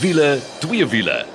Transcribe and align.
Wiele, 0.00 0.38
twee 0.58 0.86
wiele. 0.88 1.26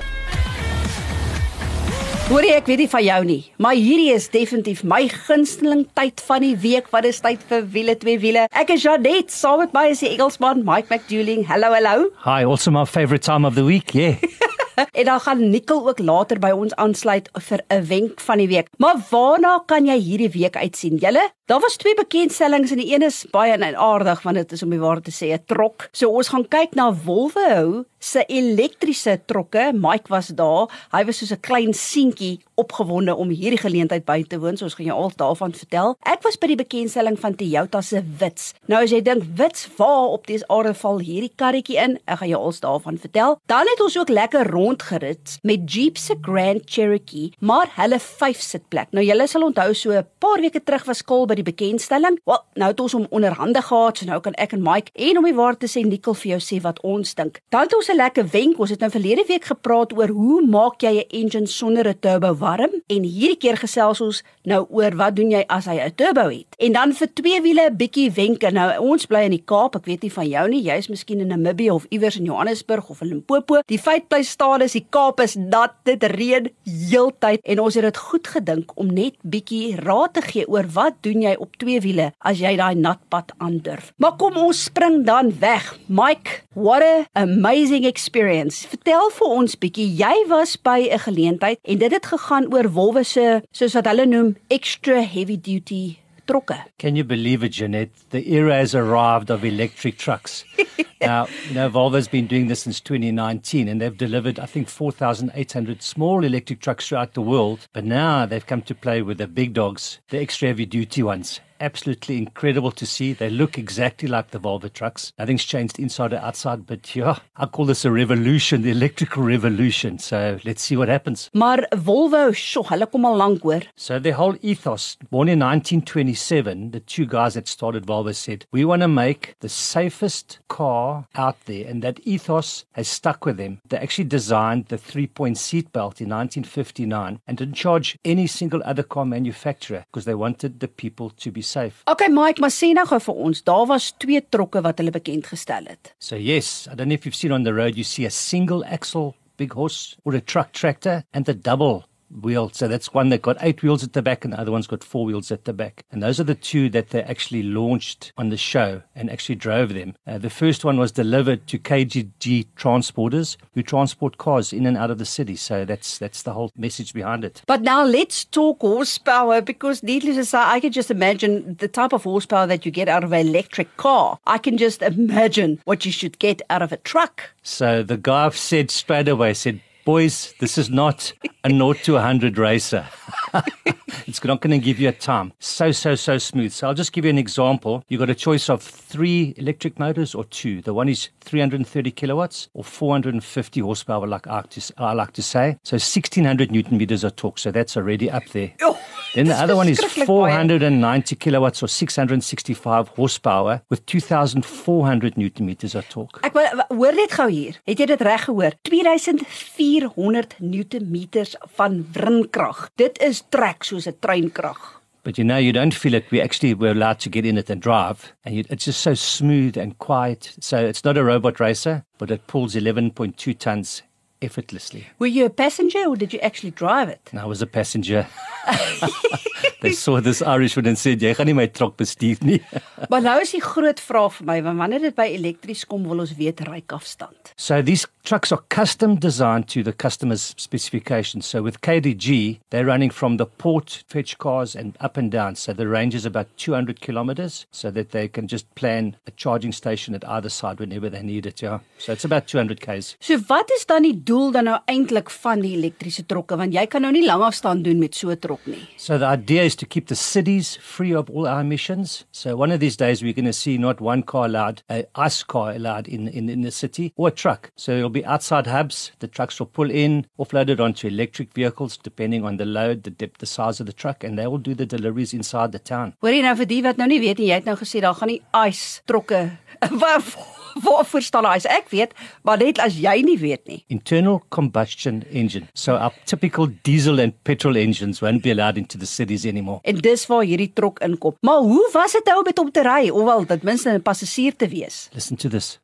Hoorie 2.25 2.55
ek 2.55 2.65
weet 2.65 2.79
nie 2.81 2.87
van 2.89 3.03
jou 3.05 3.17
nie, 3.27 3.43
maar 3.61 3.75
hierdie 3.77 4.07
is 4.15 4.25
definitief 4.33 4.81
my 4.81 5.03
gunsteling 5.27 5.83
tyd 5.93 6.23
van 6.25 6.41
die 6.41 6.55
week 6.63 6.89
wat 6.89 7.05
is 7.05 7.21
tyd 7.21 7.43
vir 7.45 7.67
wiele 7.75 7.93
twee 8.01 8.17
wiele. 8.23 8.47
Ek 8.49 8.73
is 8.73 8.81
Janet, 8.81 9.29
saam 9.29 9.61
met 9.61 9.77
my 9.77 9.83
is 9.93 10.01
die 10.01 10.09
Engelsman 10.15 10.65
Mike 10.65 10.89
McDouling. 10.89 11.45
Hallo 11.45 11.69
hallo. 11.77 12.09
Hi, 12.25 12.41
also 12.41 12.73
my 12.73 12.87
favorite 12.89 13.21
time 13.21 13.45
of 13.45 13.53
the 13.53 13.67
week, 13.69 13.93
yeah. 13.93 14.17
en 14.99 15.05
dan 15.11 15.19
gaan 15.19 15.49
Nicole 15.49 15.93
ook 15.93 15.99
later 15.99 16.41
by 16.41 16.49
ons 16.49 16.73
aansluit 16.81 17.29
vir 17.33 17.61
'n 17.69 17.85
wenk 17.85 18.19
van 18.19 18.37
die 18.37 18.47
week. 18.47 18.73
Maar 18.77 18.97
waarna 19.09 19.59
kan 19.65 19.85
jy 19.85 19.99
hierdie 19.99 20.33
week 20.41 20.57
uitsien? 20.57 20.97
Julle, 20.97 21.29
daar 21.45 21.59
was 21.59 21.77
twee 21.77 21.93
bekendstellings 21.95 22.71
en 22.71 22.81
die 22.81 22.93
een 22.93 23.01
is 23.01 23.25
baie 23.31 23.75
aardig 23.75 24.21
want 24.21 24.35
dit 24.35 24.51
is 24.51 24.63
om 24.63 24.69
die 24.69 24.79
waarheid 24.79 25.05
te 25.05 25.13
sê 25.13 25.33
'n 25.33 25.45
trok. 25.45 25.89
So 25.91 26.09
ons 26.09 26.27
gaan 26.27 26.47
kyk 26.47 26.75
na 26.75 26.93
Volvo 26.93 27.85
se 28.05 28.23
elektriese 28.29 29.19
trokke. 29.25 29.71
Mike 29.73 30.11
was 30.13 30.27
daar. 30.37 30.69
Hy 30.93 31.03
was 31.05 31.17
soos 31.17 31.31
'n 31.31 31.39
klein 31.41 31.73
seentjie 31.73 32.39
opgewonde 32.55 33.15
om 33.15 33.29
hierdie 33.29 33.59
geleentheid 33.59 34.05
by 34.05 34.23
te 34.23 34.39
woon. 34.39 34.57
So 34.57 34.65
ons 34.65 34.73
gaan 34.73 34.85
jou 34.85 34.97
al 34.97 35.11
daarvan 35.15 35.53
vertel. 35.53 35.95
Ek 36.01 36.21
was 36.23 36.37
by 36.37 36.47
die 36.47 36.55
bekendstelling 36.55 37.19
van 37.19 37.35
Toyota 37.35 37.81
se 37.81 38.03
Wits. 38.19 38.53
Nou 38.67 38.83
as 38.83 38.91
jy 38.91 39.01
dink 39.01 39.23
Wits, 39.35 39.67
waar 39.77 40.13
op 40.15 40.27
dis 40.27 40.47
aarde 40.47 40.73
val 40.73 40.99
hierdie 40.99 41.31
karretjie 41.35 41.77
in? 41.77 41.99
Ek 42.05 42.17
gaan 42.17 42.29
jou 42.29 42.41
al 42.41 42.53
daarvan 42.59 42.97
vertel. 42.97 43.39
Dan 43.45 43.65
het 43.67 43.81
ons 43.81 43.97
ook 43.97 44.09
lekker 44.09 44.49
rondgerit 44.51 45.37
met 45.43 45.71
Jeep 45.71 45.97
se 45.97 46.15
Grand 46.21 46.61
Cherokee, 46.65 47.33
maar 47.39 47.67
hulle 47.75 47.99
5 47.99 48.41
sitplek. 48.41 48.91
Nou 48.91 49.03
julle 49.05 49.27
sal 49.27 49.43
onthou 49.43 49.73
so 49.73 49.91
'n 49.91 50.07
paar 50.19 50.41
weke 50.41 50.63
terug 50.63 50.85
was 50.85 51.03
Kol 51.03 51.25
by 51.25 51.35
die 51.35 51.43
bekendstelling. 51.43 52.19
Wel, 52.25 52.43
nou 52.55 52.69
het 52.69 52.79
ons 52.79 52.91
hom 52.91 53.07
onderhande 53.09 53.61
gehad, 53.61 53.97
so 53.97 54.05
nou 54.05 54.19
kan 54.19 54.33
ek 54.33 54.53
en 54.53 54.61
Mike 54.61 54.91
en 54.93 55.17
om 55.17 55.23
die 55.23 55.33
waarheid 55.33 55.59
te 55.59 55.67
sê 55.67 55.85
Nicole 55.85 56.15
vir 56.15 56.31
jou 56.31 56.39
sê 56.39 56.61
wat 56.61 56.81
ons 56.81 57.13
dink. 57.15 57.39
Dan 57.49 57.61
het 57.61 57.75
ons 57.75 57.89
'n 57.89 57.94
lekker 57.95 58.27
wenk. 58.31 58.59
Ons 58.59 58.69
het 58.69 58.79
nou 58.83 58.89
verlede 58.91 59.23
week 59.27 59.45
gepraat 59.49 59.93
oor 59.97 60.11
hoe 60.13 60.41
maak 60.47 60.81
jy 60.81 60.93
'n 60.99 61.09
engine 61.09 61.47
sonder 61.47 61.87
'n 61.87 61.99
turbo 61.99 62.33
warm 62.35 62.71
en 62.87 63.03
hierdie 63.03 63.37
keer 63.37 63.57
gesels 63.57 64.01
ons 64.01 64.23
nou 64.43 64.65
oor 64.69 64.95
wat 64.95 65.15
doen 65.15 65.31
jy 65.31 65.43
as 65.47 65.65
hy 65.65 65.79
'n 65.79 65.95
turbo 65.95 66.29
het. 66.29 66.47
En 66.57 66.71
dan 66.71 66.93
vir 66.93 67.07
twee 67.13 67.41
wiele 67.41 67.69
'n 67.69 67.77
bietjie 67.77 68.11
wenke. 68.11 68.51
Nou 68.51 68.79
ons 68.79 69.05
bly 69.05 69.23
in 69.23 69.31
die 69.31 69.43
Kaap. 69.45 69.75
Ek 69.75 69.85
weet 69.85 70.01
nie 70.01 70.11
van 70.11 70.27
jou 70.27 70.49
nie. 70.49 70.61
Jy's 70.61 70.87
miskien 70.87 71.19
in 71.19 71.27
Namibië 71.27 71.71
of 71.71 71.85
iewers 71.89 72.17
in 72.17 72.25
Johannesburg 72.25 72.89
of 72.89 73.01
in 73.01 73.07
Limpopo. 73.07 73.61
Die 73.65 73.79
feit 73.79 74.07
bly 74.07 74.23
staan 74.23 74.61
is 74.61 74.73
die 74.73 74.85
Kaap 74.89 75.19
is 75.19 75.35
nat. 75.35 75.73
Dit 75.83 76.03
reën 76.03 76.49
heeltyd 76.63 77.39
en 77.43 77.59
ons 77.59 77.73
het 77.73 77.83
dit 77.83 77.97
goed 77.97 78.27
gedink 78.27 78.71
om 78.75 78.93
net 78.93 79.15
bietjie 79.21 79.75
raad 79.75 80.13
te 80.13 80.21
gee 80.21 80.47
oor 80.47 80.65
wat 80.73 80.93
doen 81.01 81.21
jy 81.21 81.35
op 81.39 81.57
twee 81.57 81.81
wiele 81.81 82.11
as 82.19 82.39
jy 82.39 82.55
daai 82.57 82.75
nat 82.75 82.99
pad 83.09 83.31
aandurf. 83.37 83.93
Maar 83.97 84.15
kom 84.17 84.37
ons 84.37 84.63
spring 84.63 85.05
dan 85.05 85.31
weg. 85.39 85.77
Mike, 85.87 86.41
what 86.53 86.81
a 86.81 87.05
amazing 87.13 87.84
experience. 87.87 88.65
Vertel 88.67 89.11
vir 89.17 89.27
ons 89.27 89.55
bietjie, 89.55 89.87
jy 89.97 90.25
was 90.29 90.55
by 90.57 90.87
'n 90.91 90.99
geleentheid 90.99 91.59
en 91.63 91.77
dit 91.77 91.91
het 91.91 92.05
gegaan 92.05 92.53
oor 92.53 92.69
wolwe 92.69 93.03
se 93.03 93.41
soos 93.51 93.73
wat 93.73 93.87
hulle 93.87 94.05
noem 94.05 94.35
extra 94.49 95.01
heavy 95.01 95.37
duty 95.37 95.97
trokke. 96.25 96.57
Can 96.77 96.95
you 96.95 97.03
believe 97.03 97.43
it, 97.43 97.53
Jeanette? 97.53 97.91
The 98.09 98.21
era 98.33 98.55
has 98.55 98.75
arrived 98.75 99.29
of 99.29 99.43
electric 99.43 99.97
trucks. 99.97 100.45
now, 101.01 101.27
you 101.47 101.55
know, 101.55 101.69
Volvo's 101.69 102.07
been 102.07 102.27
doing 102.27 102.47
this 102.47 102.61
since 102.61 102.79
2019 102.79 103.67
and 103.67 103.81
they've 103.81 103.97
delivered, 103.97 104.39
I 104.39 104.45
think, 104.45 104.69
4,800 104.69 105.81
small 105.81 106.23
electric 106.23 106.61
trucks 106.61 106.87
throughout 106.87 107.13
the 107.13 107.21
world. 107.21 107.67
But 107.73 107.85
now 107.85 108.25
they've 108.25 108.45
come 108.45 108.61
to 108.63 108.75
play 108.75 109.01
with 109.01 109.17
the 109.17 109.27
big 109.27 109.53
dogs, 109.53 109.99
the 110.09 110.19
extra 110.19 110.49
heavy 110.49 110.65
duty 110.65 111.03
ones 111.03 111.39
absolutely 111.59 112.17
incredible 112.17 112.71
to 112.71 112.85
see. 112.85 113.13
They 113.13 113.29
look 113.29 113.57
exactly 113.57 114.07
like 114.07 114.31
the 114.31 114.39
Volvo 114.39 114.71
trucks. 114.71 115.13
Nothing's 115.17 115.43
changed 115.43 115.79
inside 115.79 116.13
or 116.13 116.17
outside, 116.17 116.65
but 116.65 116.95
yeah, 116.95 117.19
I 117.37 117.45
call 117.45 117.65
this 117.65 117.85
a 117.85 117.91
revolution, 117.91 118.61
the 118.61 118.71
electrical 118.71 119.23
revolution. 119.23 119.99
So 119.99 120.39
let's 120.45 120.61
see 120.61 120.77
what 120.77 120.89
happens. 120.89 121.29
Maar 121.33 121.67
Volvo, 121.73 122.31
sjo, 122.33 122.65
hulle 122.69 122.87
kom 122.91 123.05
al 123.05 123.17
lank 123.17 123.43
hoor. 123.43 123.61
So 123.75 123.99
their 123.99 124.13
whole 124.13 124.35
ethos, 124.41 124.97
born 125.09 125.29
in 125.29 125.39
1927, 125.39 126.71
the 126.71 126.79
two 126.79 127.05
guys 127.05 127.33
that 127.35 127.47
started 127.47 127.85
Volvo 127.85 128.13
said, 128.13 128.45
"We 128.51 128.65
want 128.65 128.81
to 128.81 128.87
make 128.87 129.35
the 129.39 129.49
safest 129.49 130.39
car 130.47 130.84
out 131.23 131.37
there." 131.45 131.65
And 131.69 131.81
that 131.83 131.99
ethos 132.13 132.65
has 132.77 132.87
stuck 132.87 133.25
with 133.25 133.37
them. 133.37 133.53
They 133.69 133.77
actually 133.77 134.09
designed 134.09 134.65
the 134.67 134.77
three-point 134.77 135.37
seat 135.37 135.71
belt 135.71 136.01
in 136.03 136.09
1959 136.09 137.19
and 137.27 137.37
didn't 137.37 137.59
charge 137.65 137.97
any 138.03 138.27
single 138.27 138.61
other 138.65 138.83
car 138.83 139.05
manufacturer 139.05 139.81
because 139.87 140.05
they 140.05 140.15
wanted 140.25 140.59
the 140.59 140.67
people 140.67 141.09
to 141.23 141.31
be 141.31 141.41
safe. 141.41 141.83
Okay 141.87 142.09
Mike, 142.09 142.39
maar 142.41 142.53
sê 142.53 142.73
nou 142.73 142.85
gou 142.89 143.01
vir 143.09 143.21
ons, 143.27 143.43
daar 143.51 143.67
was 143.73 143.91
twee 144.03 144.21
trokke 144.21 144.63
wat 144.65 144.81
hulle 144.81 144.93
bekend 144.95 145.29
gestel 145.33 145.69
het. 145.71 145.93
So 145.99 146.15
yes, 146.15 146.67
I 146.71 146.75
don't 146.75 146.89
know 146.89 146.99
if 146.99 147.05
you've 147.05 147.21
seen 147.23 147.31
on 147.31 147.43
the 147.43 147.53
road 147.53 147.75
you 147.75 147.83
see 147.83 148.05
a 148.05 148.13
single 148.13 148.63
axle 148.65 149.15
big 149.37 149.53
horse 149.53 149.95
or 150.05 150.15
a 150.15 150.21
truck 150.21 150.51
tractor 150.53 151.03
and 151.13 151.25
the 151.25 151.33
double 151.33 151.85
wheel. 152.09 152.49
So 152.53 152.67
that's 152.67 152.93
one 152.93 153.09
that 153.09 153.21
got 153.21 153.37
eight 153.41 153.61
wheels 153.63 153.83
at 153.83 153.93
the 153.93 154.01
back 154.01 154.23
and 154.23 154.33
the 154.33 154.39
other 154.39 154.51
one's 154.51 154.67
got 154.67 154.83
four 154.83 155.05
wheels 155.05 155.31
at 155.31 155.45
the 155.45 155.53
back. 155.53 155.83
And 155.91 156.01
those 156.01 156.19
are 156.19 156.23
the 156.23 156.35
two 156.35 156.69
that 156.69 156.89
they 156.89 157.01
actually 157.03 157.43
launched 157.43 158.13
on 158.17 158.29
the 158.29 158.37
show 158.37 158.81
and 158.95 159.09
actually 159.09 159.35
drove 159.35 159.73
them. 159.73 159.95
Uh, 160.05 160.17
the 160.17 160.29
first 160.29 160.63
one 160.63 160.77
was 160.77 160.91
delivered 160.91 161.47
to 161.47 161.59
KGG 161.59 162.47
transporters 162.57 163.37
who 163.53 163.63
transport 163.63 164.17
cars 164.17 164.53
in 164.53 164.65
and 164.65 164.77
out 164.77 164.91
of 164.91 164.97
the 164.97 165.05
city. 165.05 165.35
So 165.35 165.65
that's 165.65 165.97
that's 165.97 166.23
the 166.23 166.33
whole 166.33 166.51
message 166.55 166.93
behind 166.93 167.23
it. 167.23 167.41
But 167.45 167.61
now 167.61 167.83
let's 167.83 168.25
talk 168.25 168.61
horsepower 168.61 169.41
because 169.41 169.83
needless 169.83 170.15
to 170.17 170.25
say, 170.25 170.37
I 170.37 170.59
can 170.59 170.71
just 170.71 170.91
imagine 170.91 171.55
the 171.55 171.67
type 171.67 171.93
of 171.93 172.03
horsepower 172.03 172.47
that 172.47 172.65
you 172.65 172.71
get 172.71 172.89
out 172.89 173.03
of 173.03 173.11
an 173.13 173.27
electric 173.27 173.75
car. 173.77 174.19
I 174.25 174.37
can 174.37 174.57
just 174.57 174.81
imagine 174.81 175.59
what 175.65 175.85
you 175.85 175.91
should 175.91 176.19
get 176.19 176.41
out 176.49 176.61
of 176.61 176.71
a 176.71 176.77
truck. 176.77 177.29
So 177.43 177.83
the 177.83 177.97
guy 177.97 178.29
said 178.29 178.71
straight 178.71 179.07
away, 179.07 179.33
said, 179.33 179.61
boys, 179.85 180.33
this 180.39 180.57
is 180.57 180.69
not 180.69 181.13
a 181.43 181.49
0 181.49 181.73
to 181.73 181.93
100 181.93 182.37
racer. 182.37 182.85
it's 184.07 184.23
not 184.23 184.41
going 184.41 184.51
to 184.51 184.63
give 184.63 184.79
you 184.79 184.89
a 184.89 184.91
time. 184.91 185.33
So, 185.39 185.71
so, 185.71 185.95
so 185.95 186.17
smooth. 186.17 186.51
So 186.51 186.67
I'll 186.67 186.73
just 186.73 186.93
give 186.93 187.05
you 187.05 187.09
an 187.09 187.17
example. 187.17 187.83
You've 187.87 187.99
got 187.99 188.09
a 188.09 188.15
choice 188.15 188.49
of 188.49 188.61
three 188.61 189.33
electric 189.37 189.79
motors 189.79 190.15
or 190.15 190.23
two. 190.25 190.61
The 190.61 190.73
one 190.73 190.89
is 190.89 191.09
330 191.21 191.91
kilowatts 191.91 192.49
or 192.53 192.63
450 192.63 193.59
horsepower, 193.61 194.07
like 194.07 194.27
I 194.27 194.35
like 194.37 194.49
to, 194.51 194.73
I 194.77 194.93
like 194.93 195.13
to 195.13 195.21
say. 195.21 195.57
So 195.63 195.75
1600 195.75 196.51
newton 196.51 196.77
meters 196.77 197.03
of 197.03 197.15
torque. 197.15 197.39
So 197.39 197.51
that's 197.51 197.77
already 197.77 198.09
up 198.09 198.25
there. 198.33 198.53
Oh, 198.61 198.79
then 199.15 199.27
the 199.27 199.35
other 199.35 199.55
one 199.55 199.69
is 199.69 199.79
490 199.79 201.15
kilowatts 201.15 201.63
or 201.63 201.67
665 201.67 202.89
horsepower 202.89 203.61
with 203.69 203.85
2400 203.85 205.17
newton 205.17 205.45
meters 205.45 205.73
of 205.73 205.87
torque. 205.87 206.19
Ek 206.25 206.35
hoor 206.35 206.97
net 206.97 207.15
gou 207.15 207.27
hier. 207.31 207.55
Het 207.63 207.79
jy 207.79 207.87
dit 207.93 208.03
reg 208.03 208.25
gehoor? 208.27 208.57
2400 208.67 210.35
newton 210.43 210.89
meters 210.91 211.35
van 211.55 211.79
wrinkrag. 211.95 212.65
Dit 212.75 212.99
is 213.03 213.23
trek 213.31 213.63
soos 213.63 213.84
'n 213.87 213.95
treinkrag. 214.01 214.57
But 215.03 215.19
you 215.19 215.23
know, 215.23 215.37
you 215.37 215.53
don't 215.53 215.73
feel 215.73 215.93
it. 215.93 216.09
We 216.09 216.19
actually 216.19 216.55
were 216.55 216.71
allowed 216.71 216.99
to 217.01 217.09
get 217.09 217.25
in 217.25 217.37
it 217.37 217.49
and 217.51 217.61
drive, 217.61 218.11
and 218.25 218.35
you, 218.35 218.43
it's 218.49 218.65
just 218.65 218.81
so 218.81 218.95
smooth 218.95 219.55
and 219.55 219.77
quiet. 219.77 220.33
So 220.39 220.57
it's 220.57 220.83
not 220.83 220.97
a 220.97 221.03
robot 221.03 221.39
racer, 221.39 221.85
but 221.99 222.09
it 222.09 222.25
pulls 222.25 222.55
11.2 222.55 223.37
tons 223.37 223.83
effortlessly. 224.21 224.87
Were 224.97 225.07
you 225.07 225.25
a 225.25 225.29
passenger 225.29 225.85
or 225.87 225.95
did 225.95 226.11
you 226.13 226.19
actually 226.19 226.51
drive 226.51 226.89
it? 226.89 227.09
No, 227.13 227.21
I 227.21 227.25
was 227.25 227.41
a 227.41 227.47
passenger. 227.47 228.07
they 229.61 229.73
saw 229.73 230.01
this 230.01 230.21
Irishman 230.21 230.67
and 230.67 230.77
said, 230.77 231.01
"Jy 231.01 231.13
gaan 231.13 231.29
nie 231.29 231.33
my 231.37 231.47
trok 231.47 231.77
bestuur 231.77 232.21
nie." 232.21 232.41
maar 232.91 233.01
nou 233.01 233.19
is 233.21 233.31
die 233.35 233.41
groot 233.41 233.79
vraag 233.79 234.13
vir 234.17 234.25
my, 234.25 234.41
want 234.47 234.57
wanneer 234.63 234.87
dit 234.89 234.95
by 234.95 235.07
elektries 235.13 235.65
kom, 235.69 235.85
wil 235.89 236.03
ons 236.05 236.15
weet 236.17 236.41
ryk 236.49 236.73
afstand. 236.73 237.33
So 237.35 237.61
these 237.61 237.87
trucks 238.05 238.31
are 238.31 238.43
custom 238.49 238.95
designed 238.95 239.47
to 239.47 239.63
the 239.63 239.73
customer's 239.73 240.35
specifications. 240.37 241.25
So 241.25 241.41
with 241.41 241.61
KDG, 241.61 242.39
they're 242.51 242.65
running 242.65 242.91
from 242.91 243.17
the 243.17 243.25
port 243.25 243.83
fetch 243.87 244.17
cars 244.19 244.55
and 244.55 244.77
up 244.79 244.95
and 244.95 245.11
down. 245.11 245.35
So 245.35 245.53
the 245.53 245.67
range 245.67 245.95
is 245.95 246.05
about 246.05 246.27
200 246.37 246.81
kilometers 246.81 247.47
so 247.51 247.71
that 247.71 247.91
they 247.91 248.07
can 248.07 248.27
just 248.27 248.53
plan 248.53 248.95
a 249.07 249.11
charging 249.11 249.51
station 249.51 249.95
at 249.95 250.07
either 250.07 250.29
side 250.29 250.59
whenever 250.59 250.87
they 250.87 251.01
need 251.01 251.25
it, 251.25 251.41
yeah. 251.41 251.59
So 251.79 251.93
it's 251.93 252.05
about 252.05 252.27
200 252.27 252.61
k's. 252.61 252.95
So 252.99 253.17
wat 253.27 253.49
is 253.57 253.65
dan 253.65 253.83
die 253.83 253.95
doel 254.03 254.31
dan 254.31 254.45
nou 254.45 254.59
eintlik 254.69 255.09
van 255.09 255.41
die 255.41 255.55
elektriese 255.57 256.05
trokke 256.05 256.37
want 256.37 256.53
jy 256.53 256.67
kan 256.69 256.85
nou 256.85 256.93
nie 256.93 257.03
langafstand 257.05 257.65
doen 257.65 257.79
met 257.81 257.95
so 257.95 258.11
'n 258.11 258.19
trok 258.19 258.45
nie. 258.45 258.61
So 258.77 258.97
the 258.97 259.07
idea 259.07 259.43
is 259.43 259.55
to 259.55 259.65
keep 259.65 259.87
the 259.87 259.95
cities 259.95 260.57
free 260.61 260.93
of 260.93 261.09
all 261.09 261.27
our 261.27 261.41
emissions. 261.41 262.05
So 262.11 262.35
one 262.35 262.51
of 262.51 262.59
these 262.59 262.77
days 262.77 263.01
we're 263.01 263.17
going 263.17 263.25
to 263.25 263.33
see 263.33 263.57
not 263.57 263.81
one 263.81 264.03
car 264.03 264.25
allowed, 264.25 264.61
a 264.69 264.85
ice 264.95 265.23
car 265.23 265.51
allowed 265.51 265.87
in, 265.87 266.07
in, 266.07 266.29
in 266.29 266.41
the 266.41 266.51
city 266.51 266.93
or 266.95 267.07
a 267.07 267.11
truck. 267.11 267.51
So 267.55 267.94
be 267.95 268.05
outside 268.05 268.47
hubs. 268.47 268.91
The 268.99 269.07
trucks 269.07 269.39
will 269.39 269.51
pull 269.59 269.71
in, 269.71 270.05
offloaded 270.19 270.59
onto 270.59 270.87
electric 270.87 271.33
vehicles 271.33 271.77
depending 271.77 272.25
on 272.25 272.37
the 272.37 272.45
load, 272.45 272.83
the 272.83 272.91
depth, 272.91 273.19
the 273.19 273.25
size 273.25 273.59
of 273.59 273.65
the 273.65 273.77
truck 273.83 274.03
and 274.03 274.17
they 274.19 274.27
will 274.27 274.43
do 274.49 274.53
the 274.53 274.65
deliveries 274.65 275.13
inside 275.13 275.51
the 275.51 275.63
town. 275.73 275.95
Hoor 276.03 276.13
jy 276.13 276.21
nou 276.25 276.35
vir 276.43 276.51
die 276.51 276.61
wat 276.67 276.81
nou 276.81 276.89
nie 276.91 277.01
weet 277.03 277.21
nie, 277.21 277.31
jy 277.31 277.41
het 277.41 277.49
nou 277.49 277.57
gesê 277.59 277.83
daar 277.85 277.97
gaan 277.97 278.11
nie 278.13 278.21
ice 278.45 278.83
trokke 278.89 279.25
Waarvoor 280.63 281.01
staan 281.01 281.27
hy? 281.27 281.39
Ek 281.51 281.67
weet, 281.73 281.91
maar 282.23 282.39
net 282.39 282.59
as 282.63 282.77
jy 282.79 282.95
nie 283.03 283.17
weet 283.19 283.43
nie. 283.49 283.59
Internal 283.73 284.21
combustion 284.31 285.01
engine. 285.11 285.49
So 285.53 285.75
our 285.75 285.91
typical 286.07 286.47
diesel 286.67 287.01
and 287.03 287.15
petrol 287.27 287.59
engines 287.59 288.01
won't 288.03 288.23
be 288.23 288.31
allowed 288.31 288.57
into 288.57 288.79
the 288.79 288.87
cities 288.87 289.25
anymore. 289.25 289.59
En 289.63 289.81
dis 289.83 290.07
waar 290.07 290.23
hierdie 290.23 290.51
trok 290.55 290.79
inkom. 290.85 291.17
Maar 291.27 291.43
hoe 291.43 291.67
was 291.73 291.97
dit 291.99 292.07
nou 292.11 292.23
met 292.23 292.39
om 292.39 292.51
te 292.51 292.63
ry, 292.63 292.89
ofwel 292.89 293.27
dit 293.35 293.43
minste 293.43 293.75
'n 293.75 293.81
passasier 293.81 294.35
te 294.35 294.47
wees? 294.47 294.89
Listen 294.93 295.17
to 295.17 295.29
this. 295.29 295.59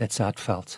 That's 0.00 0.16
how 0.16 0.28
it 0.28 0.38
felt. 0.38 0.74